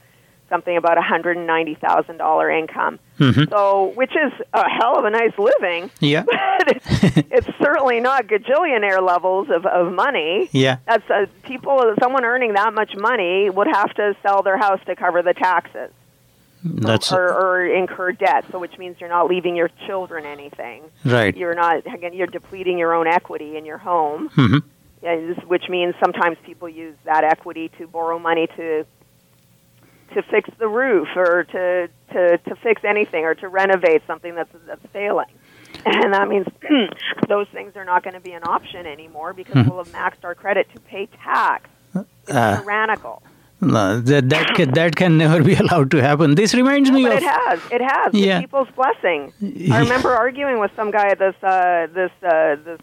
something 0.50 0.78
about 0.78 0.98
hundred 0.98 1.38
and 1.38 1.48
ninety 1.48 1.76
thousand 1.76 2.18
dollar 2.18 2.50
income. 2.52 3.00
So, 3.18 3.94
which 3.96 4.12
is 4.12 4.32
a 4.54 4.70
hell 4.70 5.00
of 5.00 5.06
a 5.06 5.10
nice 5.10 5.38
living. 5.38 5.90
Yeah. 6.00 6.24
But 6.66 6.78
it's 7.32 7.48
certainly 7.62 8.00
not 8.00 8.28
gajillionaire 8.28 9.06
levels 9.06 9.50
of, 9.50 9.66
of 9.66 9.94
money. 9.94 10.50
Yeah. 10.52 10.78
That's 10.88 11.08
uh, 11.10 11.26
people. 11.44 11.94
Someone 12.02 12.26
earning 12.26 12.54
that 12.54 12.74
much 12.74 12.96
money 12.96 13.50
would 13.50 13.68
have 13.68 13.94
to 13.96 14.16
sell 14.24 14.42
their 14.42 14.58
house 14.58 14.80
to 14.88 14.96
cover 14.96 15.22
the 15.22 15.34
taxes 15.34 15.92
That's 16.64 17.12
or, 17.12 17.28
or 17.28 17.66
incur 17.66 18.14
debt. 18.14 18.46
So, 18.52 18.58
which 18.60 18.78
means 18.78 18.98
you're 19.00 19.10
not 19.10 19.28
leaving 19.28 19.56
your 19.56 19.70
children 19.86 20.26
anything. 20.26 20.84
right. 21.04 21.36
You're 21.36 21.54
not 21.56 21.86
again. 21.86 22.14
You're 22.14 22.28
depleting 22.28 22.78
your 22.78 22.94
own 22.94 23.08
equity 23.08 23.58
in 23.58 23.66
your 23.66 23.78
home. 23.78 24.30
Mhm. 24.30 24.64
Which 25.46 25.70
means 25.70 25.94
sometimes 26.00 26.38
people 26.46 26.68
use 26.68 26.96
that 27.06 27.24
equity 27.24 27.70
to 27.78 27.86
borrow 27.86 28.18
money 28.18 28.48
to 28.58 28.86
to 30.14 30.22
fix 30.24 30.50
the 30.60 30.68
roof 30.68 31.08
or 31.16 31.44
to 31.46 31.90
to 32.14 32.38
to 32.38 32.56
fix 32.58 32.84
anything 32.84 33.24
or 33.26 33.36
to 33.36 33.48
renovate 33.48 34.02
something 34.08 34.36
that's 34.36 34.52
that's 34.68 34.86
failing. 34.94 35.28
And 35.86 36.14
that 36.14 36.28
means 36.28 36.48
those 37.28 37.48
things 37.50 37.76
are 37.76 37.86
not 37.86 38.04
going 38.04 38.14
to 38.14 38.20
be 38.20 38.32
an 38.32 38.44
option 38.44 38.86
anymore 38.86 39.34
because 39.34 39.68
we'll 39.68 39.84
have 39.84 39.92
maxed 39.94 40.24
our 40.24 40.34
credit 40.34 40.68
to 40.74 40.80
pay 40.82 41.08
tax. 41.24 41.70
It's 41.94 42.32
Uh, 42.32 42.62
tyrannical. 42.62 43.22
no, 43.62 44.00
that 44.00 44.30
that 44.30 44.48
can, 44.56 44.72
that 44.72 44.96
can 44.96 45.18
never 45.18 45.44
be 45.44 45.56
allowed 45.64 45.92
to 45.92 46.02
happen. 46.02 46.36
This 46.36 46.54
reminds 46.54 46.90
me 46.92 47.04
But 47.04 47.12
of 47.18 47.18
it 47.18 47.24
has. 47.24 47.60
It 47.72 47.82
has. 47.82 48.14
Yeah. 48.14 48.40
people's 48.42 48.70
blessing. 48.76 49.32
I 49.72 49.80
remember 49.80 50.12
arguing 50.12 50.60
with 50.60 50.72
some 50.76 50.92
guy 50.92 51.08
at 51.10 51.20
this 51.20 51.36
uh, 51.44 51.88
this 51.94 52.12
uh, 52.24 52.56
this 52.64 52.80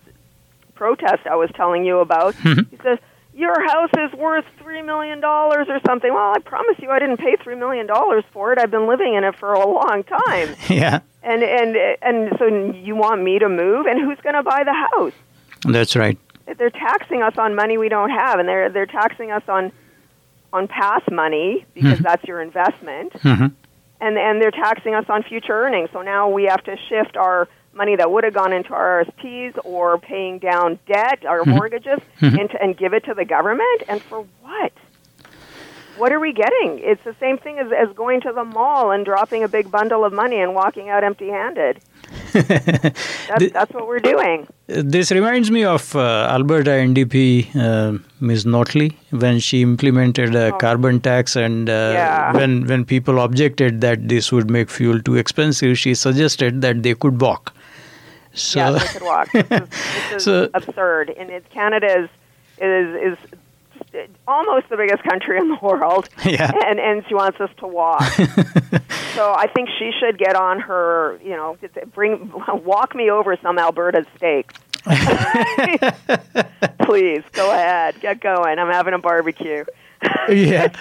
protest 0.74 1.26
I 1.26 1.36
was 1.36 1.50
telling 1.54 1.84
you 1.84 1.98
about. 2.00 2.34
Mm-hmm. 2.34 2.70
He 2.70 2.76
says 2.82 2.98
your 3.34 3.60
house 3.66 3.90
is 3.98 4.12
worth 4.18 4.44
three 4.58 4.82
million 4.82 5.20
dollars 5.20 5.66
or 5.68 5.80
something. 5.86 6.12
Well, 6.12 6.32
I 6.34 6.38
promise 6.40 6.76
you, 6.78 6.90
I 6.90 6.98
didn't 6.98 7.16
pay 7.18 7.36
three 7.42 7.54
million 7.54 7.86
dollars 7.86 8.24
for 8.32 8.52
it. 8.52 8.58
I've 8.58 8.70
been 8.70 8.86
living 8.86 9.14
in 9.14 9.24
it 9.24 9.34
for 9.36 9.52
a 9.54 9.66
long 9.66 10.04
time. 10.04 10.54
yeah. 10.68 11.00
And 11.22 11.42
and 11.42 11.76
and 12.02 12.36
so 12.38 12.46
you 12.46 12.94
want 12.96 13.22
me 13.22 13.38
to 13.38 13.48
move? 13.48 13.86
And 13.86 14.00
who's 14.00 14.18
going 14.22 14.34
to 14.34 14.42
buy 14.42 14.64
the 14.64 14.72
house? 14.74 15.12
That's 15.64 15.94
right. 15.96 16.18
They're 16.58 16.70
taxing 16.70 17.22
us 17.22 17.38
on 17.38 17.54
money 17.54 17.78
we 17.78 17.88
don't 17.88 18.10
have, 18.10 18.38
and 18.38 18.48
they're 18.48 18.68
they're 18.68 18.86
taxing 18.86 19.30
us 19.30 19.42
on 19.48 19.72
on 20.52 20.68
past 20.68 21.10
money 21.10 21.64
because 21.72 21.98
that's 22.00 22.24
your 22.24 22.42
investment 22.42 23.12
Mhm. 23.14 23.52
and 24.00 24.18
and 24.18 24.42
they're 24.42 24.50
taxing 24.50 24.94
us 24.94 25.06
on 25.08 25.22
future 25.22 25.54
earnings. 25.64 25.88
So 25.92 26.02
now 26.02 26.28
we 26.28 26.44
have 26.44 26.62
to 26.64 26.76
shift 26.88 27.16
our 27.16 27.48
money 27.74 27.96
that 27.96 28.10
would 28.10 28.24
have 28.24 28.34
gone 28.34 28.52
into 28.52 28.72
our 28.74 29.04
RSPs 29.04 29.58
or 29.64 29.98
paying 29.98 30.38
down 30.38 30.78
debt, 30.86 31.24
our 31.26 31.44
mortgages, 31.44 32.00
into, 32.20 32.60
and 32.62 32.76
give 32.76 32.92
it 32.92 33.04
to 33.04 33.14
the 33.14 33.24
government. 33.24 33.82
And 33.88 34.00
for 34.02 34.26
what? 34.42 34.72
What 35.98 36.10
are 36.12 36.20
we 36.20 36.32
getting? 36.32 36.80
It's 36.82 37.04
the 37.04 37.14
same 37.20 37.36
thing 37.36 37.58
as, 37.58 37.70
as 37.70 37.94
going 37.94 38.22
to 38.22 38.32
the 38.32 38.44
mall 38.44 38.90
and 38.92 39.04
dropping 39.04 39.42
a 39.44 39.48
big 39.48 39.70
bundle 39.70 40.04
of 40.06 40.12
money 40.12 40.40
and 40.40 40.54
walking 40.54 40.88
out 40.88 41.04
empty-handed. 41.04 41.80
That's, 42.32 43.52
that's 43.52 43.72
what 43.72 43.86
we're 43.86 44.00
doing. 44.00 44.46
This 44.66 45.10
reminds 45.10 45.50
me 45.50 45.64
of 45.64 45.94
uh, 45.94 46.28
Alberta 46.30 46.70
NDP, 46.70 47.54
uh, 47.54 47.98
Ms. 48.20 48.44
Notley, 48.46 48.94
when 49.10 49.38
she 49.38 49.60
implemented 49.62 50.34
a 50.34 50.52
carbon 50.58 51.00
tax, 51.00 51.36
and 51.36 51.68
uh, 51.68 51.72
Oh. 51.72 51.92
Yeah. 51.92 52.32
when 52.32 52.66
when 52.66 52.84
people 52.86 53.20
objected 53.20 53.80
that 53.82 54.08
this 54.08 54.32
would 54.32 54.50
make 54.50 54.70
fuel 54.70 55.00
too 55.00 55.16
expensive, 55.16 55.78
she 55.78 55.94
suggested 55.94 56.62
that 56.62 56.82
they 56.82 56.94
could 56.94 57.20
walk. 57.20 57.54
So 58.34 58.58
yeah, 58.60 58.70
they 58.70 58.86
could 58.86 59.02
walk. 59.02 59.30
This 59.32 59.44
is, 59.50 59.68
this 59.68 60.12
is 60.16 60.24
So- 60.24 60.50
absurd. 60.54 61.10
And 61.10 61.30
it, 61.30 61.48
Canada 61.50 62.04
is 62.04 62.08
is 62.58 63.18
is 63.92 64.08
almost 64.26 64.68
the 64.68 64.76
biggest 64.76 65.02
country 65.02 65.38
in 65.38 65.48
the 65.48 65.58
world. 65.60 66.08
Yeah. 66.24 66.50
And 66.66 66.80
and 66.80 67.04
she 67.08 67.14
wants 67.14 67.40
us 67.40 67.50
to 67.58 67.66
walk. 67.66 68.02
so 69.14 69.34
I 69.34 69.48
think 69.54 69.68
she 69.78 69.92
should 69.98 70.18
get 70.18 70.34
on 70.36 70.60
her. 70.60 71.18
You 71.22 71.36
know, 71.36 71.56
bring 71.94 72.32
walk 72.64 72.94
me 72.94 73.10
over 73.10 73.36
some 73.42 73.58
Alberta 73.58 74.06
steaks. 74.16 74.54
Please 76.84 77.22
go 77.32 77.50
ahead, 77.52 78.00
get 78.00 78.20
going. 78.20 78.58
I'm 78.58 78.72
having 78.72 78.94
a 78.94 78.98
barbecue. 78.98 79.64
yeah. 80.28 80.72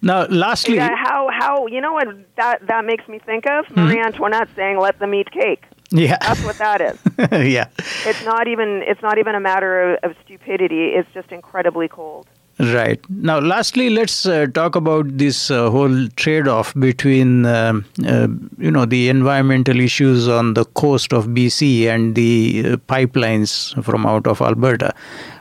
Now, 0.00 0.26
lastly, 0.26 0.76
Yeah, 0.76 0.94
how 0.96 1.28
how 1.30 1.66
you 1.66 1.80
know 1.80 1.92
what 1.92 2.08
that 2.36 2.66
that 2.66 2.84
makes 2.84 3.06
me 3.08 3.18
think 3.18 3.46
of 3.46 3.68
Marie 3.76 3.96
mm-hmm. 3.96 4.06
Antoinette 4.06 4.48
saying, 4.56 4.78
"Let 4.78 4.98
them 4.98 5.14
eat 5.14 5.30
cake." 5.30 5.64
Yeah, 5.90 6.18
That's 6.20 6.42
what 6.44 6.58
that 6.58 6.80
is. 6.80 6.98
yeah. 7.52 7.68
It's 8.06 8.24
not 8.24 8.46
even 8.48 8.82
it's 8.86 9.02
not 9.02 9.18
even 9.18 9.34
a 9.34 9.40
matter 9.40 9.94
of, 9.94 10.10
of 10.10 10.16
stupidity. 10.24 10.90
It's 10.90 11.08
just 11.12 11.32
incredibly 11.32 11.88
cold. 11.88 12.26
Right. 12.60 13.00
Now, 13.08 13.38
lastly, 13.38 13.88
let's 13.88 14.26
uh, 14.26 14.46
talk 14.52 14.76
about 14.76 15.16
this 15.16 15.50
uh, 15.50 15.70
whole 15.70 16.08
trade-off 16.08 16.74
between, 16.74 17.46
um, 17.46 17.86
uh, 18.06 18.28
you 18.58 18.70
know, 18.70 18.84
the 18.84 19.08
environmental 19.08 19.80
issues 19.80 20.28
on 20.28 20.52
the 20.52 20.66
coast 20.66 21.14
of 21.14 21.28
BC 21.28 21.86
and 21.86 22.14
the 22.14 22.62
uh, 22.66 22.76
pipelines 22.86 23.82
from 23.82 24.04
out 24.04 24.26
of 24.26 24.42
Alberta. 24.42 24.94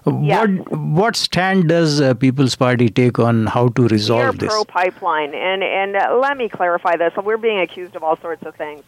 Yeah. 0.05 0.45
What 0.45 0.71
what 0.79 1.15
stand 1.17 1.67
does 1.67 1.99
uh, 1.99 2.13
People's 2.13 2.55
Party 2.55 2.87
take 2.87 3.19
on 3.19 3.47
how 3.47 3.67
to 3.69 3.87
resolve 3.89 4.21
We 4.21 4.25
are 4.29 4.31
this? 4.33 4.49
pro 4.49 4.63
pipeline, 4.63 5.35
and 5.35 5.61
and 5.61 5.97
uh, 5.97 6.17
let 6.21 6.37
me 6.37 6.47
clarify 6.47 6.95
this. 6.95 7.11
We're 7.21 7.37
being 7.37 7.59
accused 7.59 7.95
of 7.97 8.03
all 8.03 8.17
sorts 8.17 8.43
of 8.45 8.55
things. 8.55 8.81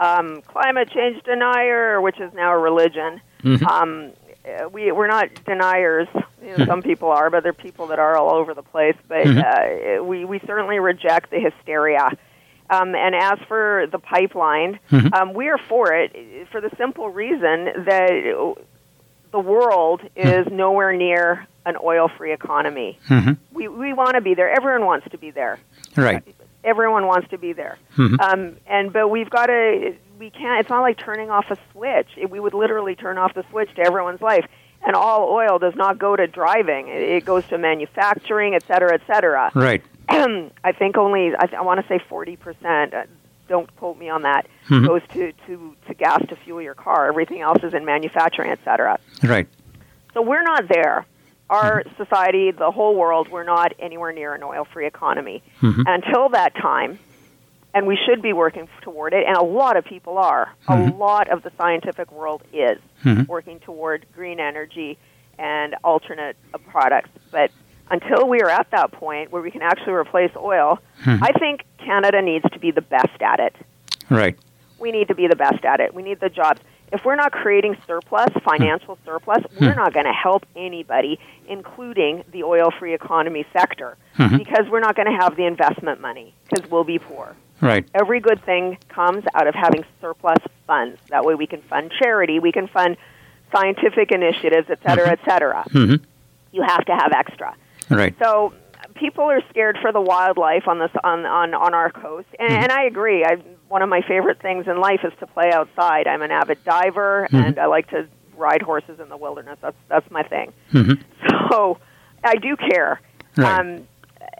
Um, 0.00 0.40
climate 0.48 0.90
change 0.90 1.22
denier, 1.24 2.00
which 2.00 2.18
is 2.18 2.32
now 2.32 2.52
a 2.54 2.58
religion. 2.58 3.20
Um, 3.44 3.60
uh, 3.66 4.23
we 4.72 4.92
we're 4.92 5.06
not 5.06 5.28
deniers. 5.44 6.08
You 6.42 6.56
know, 6.58 6.66
some 6.66 6.82
people 6.82 7.08
are, 7.08 7.30
but 7.30 7.42
there 7.42 7.50
are 7.50 7.54
people 7.54 7.86
that 7.88 7.98
are 7.98 8.16
all 8.16 8.34
over 8.34 8.52
the 8.54 8.62
place. 8.62 8.96
But 9.08 9.26
uh, 9.26 10.02
we 10.04 10.24
we 10.24 10.40
certainly 10.46 10.78
reject 10.78 11.30
the 11.30 11.40
hysteria. 11.40 12.10
Um, 12.70 12.94
and 12.94 13.14
as 13.14 13.38
for 13.46 13.86
the 13.92 13.98
pipeline, 13.98 14.78
um, 15.12 15.34
we 15.34 15.48
are 15.48 15.58
for 15.68 15.92
it 15.94 16.48
for 16.50 16.60
the 16.60 16.70
simple 16.78 17.08
reason 17.10 17.84
that 17.86 18.54
the 19.32 19.38
world 19.38 20.00
is 20.16 20.46
nowhere 20.50 20.92
near 20.96 21.46
an 21.66 21.76
oil-free 21.82 22.32
economy. 22.32 22.98
Mhm. 23.08 23.38
We 23.52 23.68
we 23.68 23.92
want 23.92 24.14
to 24.14 24.20
be 24.20 24.34
there. 24.34 24.50
Everyone 24.50 24.84
wants 24.86 25.06
to 25.10 25.18
be 25.18 25.30
there. 25.30 25.58
Right. 25.96 26.22
Everyone 26.62 27.06
wants 27.06 27.28
to 27.30 27.38
be 27.38 27.52
there. 27.52 27.76
Mhm. 27.96 28.20
Um, 28.20 28.56
and 28.66 28.92
but 28.92 29.08
we've 29.08 29.30
got 29.30 29.46
to. 29.46 29.94
We 30.18 30.30
can't. 30.30 30.60
It's 30.60 30.70
not 30.70 30.82
like 30.82 30.98
turning 30.98 31.30
off 31.30 31.46
a 31.50 31.56
switch. 31.72 32.08
It, 32.16 32.30
we 32.30 32.38
would 32.40 32.54
literally 32.54 32.94
turn 32.94 33.18
off 33.18 33.34
the 33.34 33.44
switch 33.50 33.74
to 33.76 33.82
everyone's 33.82 34.20
life. 34.22 34.46
And 34.86 34.94
all 34.94 35.30
oil 35.30 35.58
does 35.58 35.74
not 35.74 35.98
go 35.98 36.14
to 36.14 36.26
driving. 36.26 36.88
It, 36.88 37.02
it 37.02 37.24
goes 37.24 37.46
to 37.48 37.58
manufacturing, 37.58 38.54
et 38.54 38.64
cetera, 38.66 38.92
et 38.94 39.00
cetera. 39.06 39.50
Right. 39.54 39.82
I 40.08 40.72
think 40.78 40.96
only 40.98 41.32
I, 41.34 41.46
th- 41.46 41.54
I 41.58 41.62
want 41.62 41.80
to 41.80 41.88
say 41.88 41.98
forty 42.08 42.36
percent. 42.36 42.92
Uh, 42.92 43.04
don't 43.48 43.74
quote 43.76 43.98
me 43.98 44.08
on 44.10 44.22
that. 44.22 44.46
Mhm. 44.68 44.86
Goes 44.86 45.02
to, 45.14 45.32
to 45.46 45.76
to 45.86 45.94
gas 45.94 46.20
to 46.28 46.36
fuel 46.36 46.60
your 46.60 46.74
car. 46.74 47.08
Everything 47.08 47.40
else 47.40 47.62
is 47.62 47.72
in 47.74 47.84
manufacturing, 47.86 48.50
et 48.50 48.58
cetera. 48.64 48.98
Right. 49.22 49.48
So 50.12 50.20
we're 50.22 50.42
not 50.42 50.68
there. 50.68 51.06
Our 51.50 51.82
society, 51.96 52.50
the 52.52 52.70
whole 52.70 52.94
world, 52.94 53.28
we're 53.30 53.44
not 53.44 53.72
anywhere 53.78 54.12
near 54.12 54.34
an 54.34 54.42
oil-free 54.42 54.86
economy. 54.86 55.42
Mhm. 55.60 55.82
Until 55.86 56.28
that 56.30 56.54
time, 56.54 56.98
and 57.74 57.86
we 57.86 57.98
should 58.06 58.22
be 58.22 58.32
working 58.32 58.68
toward 58.82 59.12
it, 59.12 59.26
and 59.26 59.36
a 59.36 59.42
lot 59.42 59.76
of 59.76 59.84
people 59.84 60.16
are. 60.16 60.48
A 60.68 60.76
Mhm. 60.76 60.98
lot 60.98 61.28
of 61.28 61.42
the 61.42 61.50
scientific 61.58 62.10
world 62.12 62.42
is 62.52 62.78
Mhm. 63.04 63.26
working 63.28 63.58
toward 63.60 64.06
green 64.14 64.38
energy 64.40 64.96
and 65.38 65.74
alternate 65.82 66.36
uh, 66.54 66.58
products. 66.70 67.10
But 67.32 67.50
until 67.90 68.28
we 68.28 68.40
are 68.40 68.48
at 68.48 68.70
that 68.70 68.92
point 68.92 69.32
where 69.32 69.42
we 69.42 69.50
can 69.50 69.62
actually 69.62 69.94
replace 69.94 70.30
oil, 70.36 70.78
Mhm. 71.04 71.18
I 71.20 71.32
think 71.32 71.64
Canada 71.78 72.22
needs 72.22 72.48
to 72.52 72.58
be 72.60 72.70
the 72.70 72.80
best 72.80 73.20
at 73.20 73.40
it 73.40 73.54
Right. 74.08 74.36
we 74.78 74.92
need 74.92 75.08
to 75.08 75.14
be 75.14 75.26
the 75.26 75.36
best 75.36 75.64
at 75.64 75.80
it. 75.80 75.92
We 75.92 76.02
need 76.02 76.20
the 76.20 76.28
jobs. 76.30 76.60
If 76.92 77.04
we're 77.04 77.16
not 77.16 77.32
creating 77.32 77.76
surplus, 77.86 78.28
financial 78.44 78.96
surplus, 79.04 79.42
we're 79.60 79.74
not 79.74 79.92
going 79.92 80.06
to 80.06 80.12
help 80.12 80.46
anybody, 80.54 81.18
including 81.48 82.22
the 82.30 82.44
oil 82.44 82.70
free 82.70 82.94
economy 82.94 83.44
sector, 83.52 83.96
Mhm. 84.18 84.38
because 84.38 84.68
we're 84.70 84.80
not 84.80 84.94
going 84.94 85.06
to 85.10 85.18
have 85.20 85.34
the 85.36 85.44
investment 85.44 86.00
money, 86.00 86.34
because 86.48 86.70
we'll 86.70 86.84
be 86.84 86.98
poor. 87.00 87.34
Right. 87.64 87.86
Every 87.94 88.20
good 88.20 88.44
thing 88.44 88.78
comes 88.88 89.24
out 89.34 89.46
of 89.46 89.54
having 89.54 89.84
surplus 90.00 90.38
funds. 90.66 90.98
That 91.08 91.24
way 91.24 91.34
we 91.34 91.46
can 91.46 91.62
fund 91.62 91.90
charity, 91.98 92.38
we 92.38 92.52
can 92.52 92.68
fund 92.68 92.96
scientific 93.52 94.10
initiatives, 94.12 94.68
et 94.70 94.80
cetera, 94.82 95.10
et 95.10 95.20
cetera. 95.24 95.62
hmm 95.72 95.94
You 96.52 96.62
have 96.62 96.84
to 96.84 96.92
have 96.92 97.12
extra. 97.12 97.54
Right. 97.88 98.14
So 98.18 98.52
people 98.94 99.24
are 99.24 99.40
scared 99.50 99.78
for 99.80 99.92
the 99.92 100.00
wildlife 100.00 100.68
on 100.68 100.78
this 100.78 100.90
on 101.02 101.24
on, 101.26 101.54
on 101.54 101.74
our 101.74 101.90
coast, 101.90 102.28
and, 102.38 102.52
and 102.64 102.72
I 102.72 102.84
agree. 102.84 103.24
I 103.24 103.36
one 103.68 103.82
of 103.82 103.88
my 103.88 104.02
favorite 104.02 104.40
things 104.40 104.66
in 104.68 104.78
life 104.80 105.00
is 105.04 105.12
to 105.20 105.26
play 105.26 105.50
outside. 105.52 106.06
I'm 106.06 106.22
an 106.22 106.30
avid 106.30 106.62
diver, 106.64 107.28
and 107.32 107.58
I 107.58 107.66
like 107.66 107.88
to 107.90 108.06
ride 108.36 108.62
horses 108.62 109.00
in 109.00 109.08
the 109.08 109.16
wilderness. 109.16 109.58
That's 109.62 109.76
that's 109.88 110.10
my 110.10 110.22
thing. 110.22 110.52
hmm 110.70 110.92
So 111.50 111.78
I 112.22 112.36
do 112.36 112.56
care. 112.56 113.00
Right. 113.36 113.58
Um, 113.60 113.88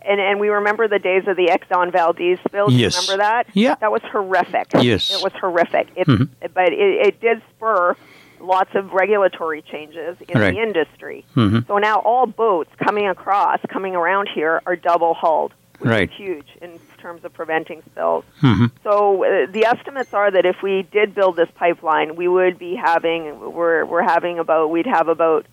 and 0.06 0.20
and 0.20 0.40
we 0.40 0.48
remember 0.48 0.88
the 0.88 0.98
days 0.98 1.26
of 1.26 1.36
the 1.36 1.46
Exxon 1.48 1.92
Valdez 1.92 2.38
spill. 2.46 2.68
Do 2.68 2.74
you 2.74 2.80
Yes. 2.82 2.96
remember 3.08 3.22
that? 3.24 3.46
Yeah. 3.54 3.74
That 3.80 3.92
was 3.92 4.02
horrific. 4.10 4.68
Yes. 4.80 5.10
It 5.10 5.22
was 5.22 5.32
horrific. 5.40 5.88
It, 5.96 6.06
Mhm. 6.06 6.28
But 6.52 6.72
it, 6.72 7.06
it 7.06 7.20
did 7.20 7.42
spur 7.56 7.96
lots 8.40 8.74
of 8.74 8.92
regulatory 8.92 9.62
changes 9.62 10.16
in 10.28 10.38
Right. 10.40 10.54
the 10.54 10.60
industry. 10.60 11.24
hmm 11.34 11.60
So 11.66 11.78
now 11.78 11.98
all 12.00 12.26
boats 12.26 12.70
coming 12.78 13.08
across, 13.08 13.58
coming 13.70 13.94
around 13.96 14.28
here, 14.28 14.60
are 14.66 14.76
double 14.76 15.14
hulled, 15.14 15.52
which 15.78 15.88
Right. 15.90 16.10
is 16.10 16.16
huge 16.16 16.48
in 16.60 16.78
terms 16.98 17.24
of 17.24 17.32
preventing 17.32 17.82
spills. 17.90 18.24
hmm 18.40 18.66
So 18.82 19.24
uh, 19.24 19.46
the 19.50 19.64
estimates 19.66 20.12
are 20.12 20.30
that 20.30 20.44
if 20.44 20.56
we 20.62 20.82
did 20.92 21.14
build 21.14 21.36
this 21.36 21.48
pipeline, 21.54 22.16
we 22.16 22.28
would 22.28 22.58
be 22.58 22.74
having 22.74 23.52
we're 23.54 23.84
we're 23.86 24.02
having 24.02 24.38
about 24.38 24.68
we'd 24.70 24.86
have 24.86 25.08
about 25.08 25.46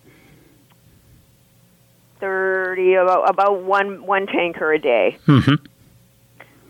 thirty 2.26 2.94
about 2.94 3.28
about 3.28 3.62
one 3.62 4.06
one 4.06 4.26
tanker 4.26 4.72
a 4.72 4.78
day, 4.78 5.18
hmm 5.26 5.54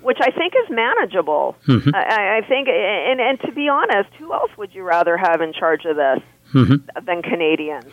which 0.01 0.19
I 0.21 0.33
think 0.33 0.55
is 0.65 0.69
manageable. 0.69 1.55
Mhm. 1.69 1.95
I, 1.95 2.38
I 2.38 2.41
think, 2.49 2.67
and 2.69 3.21
and 3.21 3.38
to 3.43 3.53
be 3.53 3.69
honest, 3.69 4.09
who 4.19 4.33
else 4.33 4.51
would 4.59 4.75
you 4.75 4.83
rather 4.83 5.17
have 5.17 5.41
in 5.41 5.53
charge 5.53 5.85
of 5.85 5.95
this? 5.97 6.19
hmm 6.51 6.75
than 7.07 7.23
Canadians. 7.23 7.87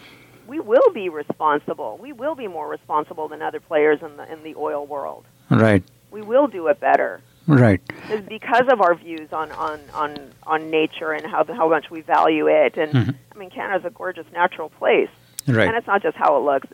We 0.47 0.59
will 0.59 0.89
be 0.93 1.09
responsible. 1.09 1.99
We 2.01 2.11
will 2.11 2.33
be 2.33 2.47
more 2.47 2.67
responsible 2.67 3.27
than 3.27 3.41
other 3.43 3.59
players 3.59 3.99
in 4.01 4.17
the 4.17 4.31
in 4.33 4.41
the 4.43 4.55
oil 4.55 4.85
world. 4.87 5.25
Right. 5.51 5.83
We 6.11 6.21
will 6.23 6.47
do 6.47 6.67
it 6.67 6.79
better 6.79 7.21
Right. 7.47 7.81
It's 8.09 8.27
because 8.27 8.67
of 8.71 8.79
our 8.81 8.93
views 8.95 9.29
on 9.33 9.51
on 9.51 9.79
on, 9.93 10.09
on 10.45 10.69
nature 10.71 11.11
and 11.13 11.25
how 11.25 11.43
how 11.45 11.67
much 11.69 11.89
we 11.91 12.01
value 12.01 12.47
it. 12.47 12.77
And 12.77 12.91
Mhm. 12.93 13.15
I 13.33 13.37
mean, 13.37 13.49
Canada's 13.51 13.85
a 13.85 13.89
gorgeous 13.91 14.25
natural 14.33 14.69
place, 14.69 15.09
and 15.67 15.75
it's 15.77 15.87
not 15.87 16.01
just 16.03 16.15
how 16.17 16.37
it 16.37 16.41
looks. 16.41 16.67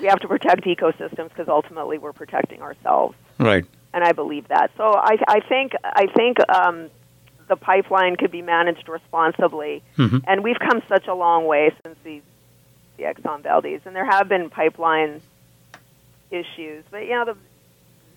We 0.00 0.06
have 0.08 0.20
to 0.20 0.28
protect 0.28 0.64
ecosystems 0.64 1.28
because 1.28 1.48
ultimately 1.48 1.98
we're 1.98 2.12
protecting 2.12 2.62
ourselves 2.62 3.16
Right. 3.38 3.64
and 3.92 4.02
I 4.04 4.12
believe 4.12 4.48
that. 4.48 4.70
So 4.76 4.84
I, 4.94 5.16
I 5.28 5.40
think 5.40 5.72
I 5.84 6.06
think 6.06 6.38
um, 6.48 6.90
the 7.48 7.56
pipeline 7.56 8.16
could 8.16 8.30
be 8.30 8.42
managed 8.42 8.88
responsibly, 8.88 9.82
hmm 9.96 10.18
and 10.26 10.42
we've 10.44 10.58
come 10.58 10.82
such 10.88 11.06
a 11.06 11.14
long 11.14 11.46
way 11.46 11.72
since 11.84 11.96
the 12.04 12.22
the 12.96 13.04
Exxon 13.04 13.42
Valdez, 13.42 13.80
and 13.86 13.96
there 13.96 14.04
have 14.04 14.28
been 14.28 14.50
pipeline 14.50 15.20
issues, 16.30 16.84
but 16.90 16.98
you 17.04 17.10
know 17.10 17.24
the 17.24 17.36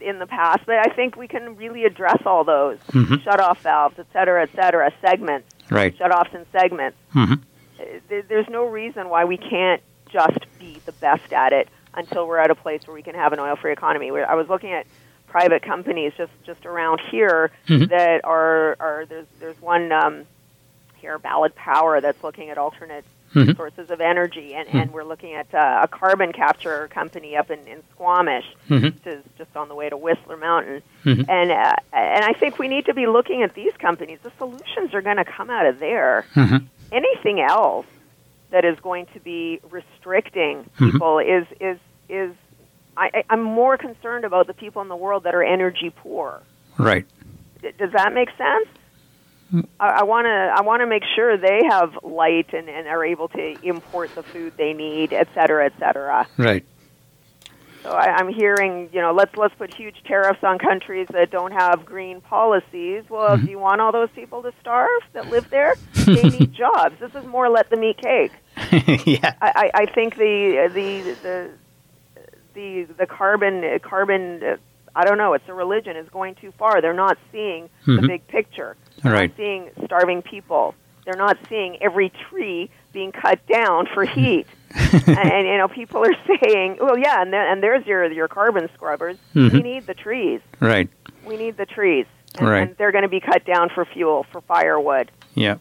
in 0.07 0.19
the 0.19 0.27
past. 0.27 0.59
But 0.65 0.75
I 0.87 0.93
think 0.93 1.15
we 1.15 1.27
can 1.27 1.55
really 1.55 1.85
address 1.85 2.21
all 2.25 2.43
those 2.43 2.77
Mhm. 2.91 3.23
shut 3.23 3.39
off 3.39 3.59
valves, 3.61 3.97
et 3.97 4.07
cetera, 4.13 4.43
et 4.43 4.49
cetera, 4.55 4.91
segments, 5.01 5.47
Right. 5.71 5.95
shut 5.97 6.11
offs 6.13 6.33
and 6.33 6.45
segments. 6.51 6.97
hmm 7.11 7.33
Uh, 7.79 7.83
There's 8.29 8.49
no 8.49 8.65
reason 8.65 9.09
why 9.09 9.25
we 9.25 9.37
can't 9.37 9.81
just 10.11 10.37
the 10.85 10.91
best 10.93 11.31
at 11.33 11.53
it 11.53 11.67
until 11.93 12.27
we're 12.27 12.37
at 12.39 12.49
a 12.51 12.55
place 12.55 12.85
where 12.87 12.93
we 12.93 13.01
can 13.03 13.15
have 13.15 13.33
an 13.33 13.39
oil-free 13.39 13.71
economy. 13.71 14.11
Where 14.11 14.29
I 14.29 14.35
was 14.35 14.49
looking 14.49 14.71
at 14.71 14.85
private 15.27 15.61
companies 15.63 16.13
just 16.17 16.31
just 16.45 16.65
around 16.65 16.99
here 17.11 17.51
Mhm. 17.67 17.89
that 17.89 18.21
are 18.23 18.75
are 18.79 19.05
there's 19.07 19.27
there's 19.39 19.59
one 19.61 19.91
um, 19.91 20.25
here 20.97 21.17
Ballard 21.19 21.55
Power 21.55 22.01
that's 22.01 22.23
looking 22.23 22.49
at 22.49 22.57
alternate 22.57 23.03
Mhm. 23.35 23.55
sources 23.57 23.89
of 23.89 23.99
energy, 23.99 24.53
and, 24.53 24.69
and 24.69 24.91
we're 24.93 25.03
looking 25.03 25.33
at 25.33 25.51
uh, 25.55 25.79
a 25.81 25.87
carbon 25.87 26.31
capture 26.33 26.87
company 26.89 27.35
up 27.35 27.49
in, 27.49 27.57
in 27.67 27.81
Squamish, 27.91 28.45
Mhm. 28.69 28.83
which 28.83 29.07
is 29.07 29.23
just 29.39 29.57
on 29.57 29.69
the 29.69 29.73
way 29.73 29.89
to 29.89 29.97
Whistler 29.97 30.37
Mountain. 30.37 30.83
Mhm. 31.03 31.25
And 31.27 31.51
uh, 31.51 31.73
and 31.93 32.23
I 32.23 32.33
think 32.33 32.59
we 32.59 32.67
need 32.67 32.85
to 32.85 32.93
be 32.93 33.07
looking 33.07 33.41
at 33.41 33.55
these 33.55 33.73
companies. 33.79 34.19
The 34.21 34.31
solutions 34.37 34.93
are 34.93 35.01
going 35.01 35.17
to 35.17 35.25
come 35.25 35.49
out 35.49 35.65
of 35.65 35.79
there. 35.79 36.25
hmm 36.35 36.57
Anything 36.91 37.41
else 37.41 37.87
that 38.53 38.63
is 38.65 38.79
going 38.81 39.07
to 39.15 39.19
be 39.19 39.59
restricting 39.69 40.63
Mhm. 40.79 40.91
people 40.91 41.19
is 41.19 41.45
is 41.59 41.77
is 42.07 42.31
I, 42.95 43.23
I'm 43.27 43.41
more 43.41 43.75
concerned 43.75 44.23
about 44.23 44.45
the 44.45 44.53
people 44.53 44.83
in 44.83 44.87
the 44.87 44.95
world 44.95 45.23
that 45.23 45.33
are 45.33 45.41
energy 45.43 45.89
poor. 45.89 46.39
Right. 46.77 47.05
D- 47.63 47.71
Does 47.79 47.91
that 47.93 48.13
make 48.13 48.29
sense? 48.37 48.67
I 49.79 50.03
want 50.03 50.25
to 50.25 50.31
I 50.31 50.61
want 50.61 50.81
to 50.81 50.87
make 50.87 51.03
sure 51.15 51.37
they 51.37 51.59
have 51.69 51.91
light 52.03 52.53
and, 52.53 52.67
and 52.69 52.87
are 52.87 53.03
able 53.05 53.27
to 53.29 53.55
import 53.67 54.09
the 54.15 54.23
food 54.23 54.53
they 54.57 54.73
need, 54.73 55.13
et 55.13 55.27
cetera, 55.35 55.65
et 55.65 55.73
cetera. 55.79 56.27
Right. 56.37 56.65
So 57.83 57.89
I, 57.91 58.15
I'm 58.17 58.29
hearing, 58.29 58.89
you 58.93 59.01
know, 59.01 59.11
let's 59.13 59.35
let's 59.35 59.53
put 59.55 59.71
huge 59.73 59.95
tariffs 60.05 60.43
on 60.43 60.57
countries 60.57 61.07
that 61.13 61.29
don't 61.31 61.51
have 61.51 61.85
green 61.85 62.21
policies. 62.21 63.03
Well, 63.09 63.37
do 63.37 63.45
you 63.45 63.59
want 63.59 63.79
all 63.81 63.91
those 63.91 64.09
people 64.15 64.41
to 64.43 64.53
starve 64.61 65.01
that 65.13 65.29
live 65.29 65.49
there? 65.51 65.75
They 66.05 66.23
need 66.29 66.53
jobs. 66.65 66.95
This 66.99 67.13
is 67.13 67.25
more 67.25 67.47
let 67.49 67.69
them 67.69 67.83
eat 67.83 67.97
cake. 67.97 68.31
yeah. 69.05 69.33
I, 69.41 69.51
I, 69.55 69.71
I 69.81 69.85
think 69.87 70.15
the 70.15 70.69
the 70.73 71.17
the 71.21 71.49
the 72.53 72.87
the 72.97 73.05
carbon 73.05 73.79
carbon. 73.79 74.41
Uh, 74.43 74.57
I 74.95 75.05
don't 75.05 75.17
know. 75.17 75.33
It's 75.33 75.47
a 75.47 75.53
religion. 75.53 75.97
Is 75.97 76.07
going 76.09 76.35
too 76.35 76.51
far. 76.57 76.81
They're 76.81 76.93
not 76.93 77.17
seeing 77.31 77.69
the 77.85 77.93
Mhm. 77.93 78.07
big 78.07 78.27
picture. 78.27 78.75
They're 79.01 79.11
Right. 79.11 79.29
not 79.31 79.37
seeing 79.37 79.69
starving 79.85 80.21
people. 80.21 80.75
They're 81.05 81.17
not 81.17 81.37
seeing 81.49 81.81
every 81.81 82.11
tree 82.29 82.69
being 82.93 83.11
cut 83.11 83.45
down 83.47 83.87
for 83.93 84.05
heat. 84.05 84.45
and, 84.75 85.07
and 85.07 85.47
you 85.47 85.57
know, 85.57 85.67
people 85.67 86.03
are 86.05 86.15
saying, 86.41 86.77
"Well, 86.79 86.97
yeah," 86.97 87.21
and, 87.21 87.33
there, 87.33 87.51
and 87.51 87.61
there's 87.61 87.85
your 87.85 88.09
your 88.11 88.27
carbon 88.27 88.69
scrubbers. 88.75 89.17
We 89.33 89.49
Mhm. 89.49 89.63
need 89.63 89.87
the 89.87 89.93
trees. 89.95 90.41
Right. 90.59 90.89
We 91.25 91.37
need 91.37 91.57
the 91.57 91.65
trees. 91.65 92.05
And, 92.39 92.47
Right. 92.49 92.67
and 92.67 92.77
they're 92.77 92.91
going 92.91 93.03
to 93.03 93.07
be 93.09 93.19
cut 93.19 93.45
down 93.45 93.69
for 93.69 93.85
fuel, 93.85 94.25
for 94.31 94.41
firewood. 94.41 95.11
Yeah. 95.35 95.55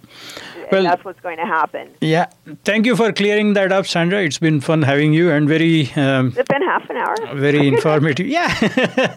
Well- 0.70 0.82
that's 0.84 1.04
what's 1.04 1.20
going 1.20 1.36
to 1.38 1.46
happen. 1.46 1.88
Yeah. 2.00 2.26
Thank 2.64 2.86
you 2.86 2.96
for 2.96 3.12
clearing 3.12 3.54
that 3.54 3.72
up, 3.72 3.86
Sandra. 3.86 4.22
It's 4.22 4.38
been 4.38 4.60
fun 4.60 4.82
having 4.82 5.12
you 5.12 5.30
and 5.30 5.48
very 5.48 5.90
um, 5.96 6.32
It's 6.36 6.48
been 6.48 6.62
half 6.62 6.88
an 6.90 6.96
hour. 6.96 7.34
very 7.34 7.68
informative. 7.74 8.26
Yeah. 8.26 9.14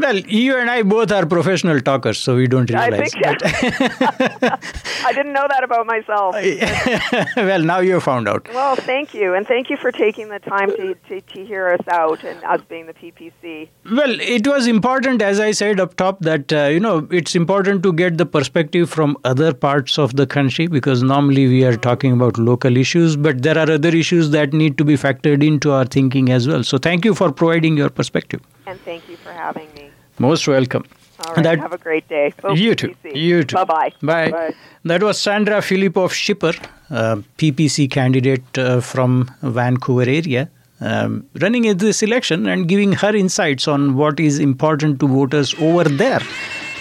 well, 0.00 0.18
you 0.18 0.56
and 0.56 0.70
I 0.70 0.82
both 0.82 1.12
are 1.12 1.26
professional 1.26 1.80
talkers, 1.80 2.18
so 2.18 2.36
we 2.36 2.46
don't 2.46 2.70
realize. 2.70 3.14
I 3.14 3.34
think 3.36 4.54
I 5.04 5.12
didn't 5.12 5.32
know 5.32 5.46
that 5.48 5.64
about 5.64 5.86
myself. 5.86 6.34
well, 7.36 7.62
now 7.62 7.80
you 7.80 8.00
found 8.00 8.28
out. 8.28 8.48
Well, 8.52 8.76
thank 8.76 9.14
you, 9.14 9.34
and 9.34 9.46
thank 9.46 9.70
you 9.70 9.76
for 9.76 9.92
taking 9.92 10.28
the 10.28 10.38
time 10.38 10.70
to, 10.70 10.94
to, 11.08 11.20
to 11.20 11.44
hear 11.44 11.68
us 11.68 11.86
out 11.88 12.24
and 12.24 12.42
us 12.44 12.60
being 12.68 12.86
the 12.86 12.94
PPC. 12.94 13.68
Well, 13.90 14.20
it 14.20 14.46
was 14.46 14.66
important, 14.66 15.22
as 15.22 15.40
I 15.40 15.50
said 15.52 15.80
up 15.80 15.96
top, 15.96 16.20
that 16.20 16.52
uh, 16.52 16.64
you 16.64 16.80
know 16.80 17.06
it's 17.10 17.34
important 17.34 17.82
to 17.82 17.92
get 17.92 18.18
the 18.18 18.26
perspective 18.26 18.88
from 18.88 19.16
other 19.24 19.52
parts 19.52 19.98
of 19.98 20.16
the 20.16 20.26
country 20.26 20.66
because 20.66 21.02
normally 21.02 21.46
we 21.48 21.64
are 21.64 21.76
talking 21.76 22.12
about 22.12 22.38
local 22.38 22.76
issues, 22.76 23.16
but 23.16 23.42
there 23.42 23.58
are 23.58 23.70
other 23.70 23.90
issues 23.90 24.30
that 24.30 24.52
need 24.52 24.78
to 24.78 24.84
be 24.84 24.94
factored 24.94 25.44
into 25.46 25.72
our 25.72 25.84
thinking 25.84 26.30
as 26.30 26.48
well. 26.48 26.62
So, 26.62 26.78
thank 26.78 27.04
you 27.04 27.14
for 27.14 27.32
providing 27.32 27.76
your 27.76 27.90
perspective. 27.90 28.40
And 28.66 28.80
thank 28.82 29.08
you 29.08 29.16
for 29.16 29.32
having 29.32 29.72
me. 29.74 29.89
Most 30.26 30.46
welcome. 30.48 30.84
All 31.26 31.34
right, 31.34 31.42
That- 31.44 31.58
have 31.58 31.72
a 31.72 31.78
great 31.78 32.06
day. 32.08 32.32
Go 32.42 32.52
you 32.54 32.74
too. 32.74 32.88
PPC. 32.88 33.16
You 33.28 33.42
too. 33.44 33.56
Bye-bye. 33.56 33.92
Bye. 34.02 34.30
Bye. 34.30 34.54
That 34.84 35.02
was 35.02 35.20
Sandra 35.20 35.58
Filosof 35.68 36.12
Schipper, 36.22 36.54
uh, 36.90 37.16
PPC 37.38 37.90
candidate 37.98 38.58
uh, 38.58 38.80
from 38.92 39.30
Vancouver 39.42 40.08
area. 40.20 40.48
um, 40.90 41.16
running 41.42 41.64
in 41.70 41.76
this 41.80 41.98
election 42.04 42.46
and 42.52 42.66
giving 42.68 42.92
her 43.00 43.10
insights 43.14 43.66
on 43.72 43.82
what 43.96 44.20
is 44.26 44.38
important 44.44 44.98
to 45.00 45.08
voters 45.16 45.50
over 45.66 45.84
there. 46.02 46.20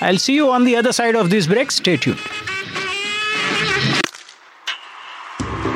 I'll 0.09 0.21
see 0.25 0.35
you 0.35 0.45
on 0.57 0.63
the 0.67 0.75
other 0.81 0.93
side 0.99 1.17
of 1.21 1.29
this 1.33 1.47
break. 1.53 1.73
Stay 1.79 1.97
tuned. 2.05 2.21